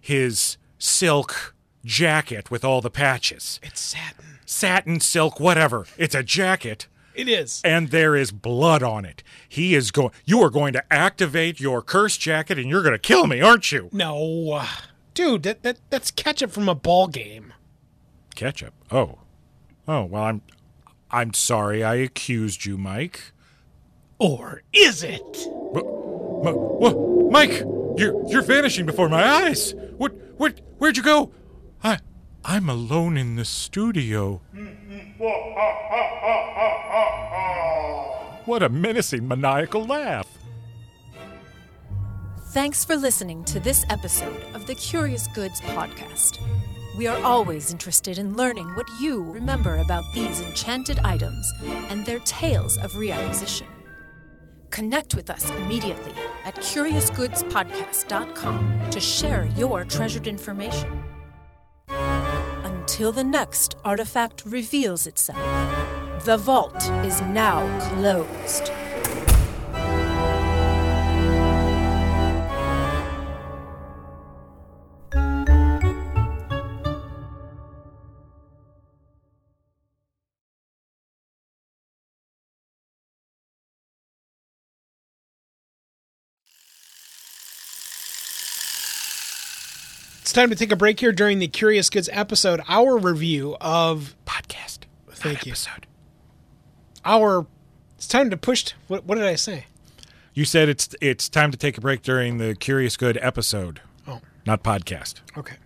[0.00, 1.53] his silk
[1.84, 3.60] jacket with all the patches.
[3.62, 4.38] It's satin.
[4.46, 5.86] Satin, silk, whatever.
[5.98, 6.86] It's a jacket.
[7.14, 7.60] It is.
[7.64, 9.22] and there is blood on it.
[9.48, 10.10] He is going.
[10.24, 13.70] You are going to activate your curse jacket, and you're going to kill me, aren't
[13.70, 13.88] you?
[13.92, 14.64] No.
[15.14, 17.52] Dude, that, that that's ketchup from a ball game.
[18.34, 18.74] Ketchup.
[18.90, 19.18] Oh,
[19.86, 20.04] oh.
[20.06, 20.42] Well, I'm.
[21.08, 21.84] I'm sorry.
[21.84, 23.30] I accused you, Mike.
[24.18, 25.22] Or is it?
[25.72, 27.60] Ma- wha- Mike,
[27.96, 29.72] you're you're vanishing before my eyes.
[29.98, 30.12] What?
[30.36, 30.60] What?
[30.78, 31.30] Where'd you go?
[31.84, 31.98] I.
[32.46, 34.40] I'm alone in the studio.
[38.46, 40.26] What a menacing, maniacal laugh.
[42.48, 46.40] Thanks for listening to this episode of the Curious Goods podcast.
[46.96, 51.52] We are always interested in learning what you remember about these enchanted items
[51.88, 53.66] and their tales of reacquisition.
[54.70, 56.14] Connect with us immediately
[56.44, 61.03] at curiousgoodspodcast.com to share your treasured information.
[62.84, 65.38] Until the next artifact reveals itself,
[66.26, 67.64] the vault is now
[67.94, 68.70] closed.
[90.34, 94.80] Time to take a break here during the Curious Goods episode, our review of Podcast.
[95.10, 95.52] Thank you.
[95.52, 95.86] Episode.
[97.04, 97.46] our.
[97.96, 98.72] It's time to push.
[98.88, 99.66] What, what did I say?
[100.34, 104.20] You said it's it's time to take a break during the Curious Good episode, Oh,
[104.44, 105.20] not podcast.
[105.38, 105.56] okay.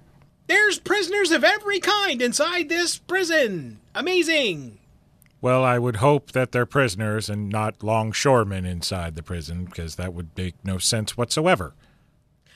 [0.47, 3.81] There's prisoners of every kind inside this prison.
[3.95, 4.79] Amazing.
[5.41, 10.13] Well, I would hope that they're prisoners and not longshoremen inside the prison, because that
[10.15, 11.75] would make no sense whatsoever.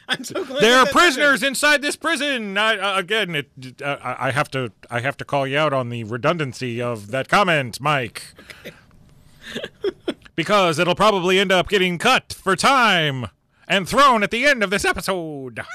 [0.09, 0.62] I'm so glad.
[0.62, 2.59] There are prisoners inside this prison.
[2.59, 3.50] I, uh, again, it,
[3.82, 7.09] uh, I I have to I have to call you out on the redundancy of
[7.09, 8.34] that comment, Mike.
[10.34, 13.26] because it'll probably end up getting cut for time
[13.68, 15.61] and thrown at the end of this episode.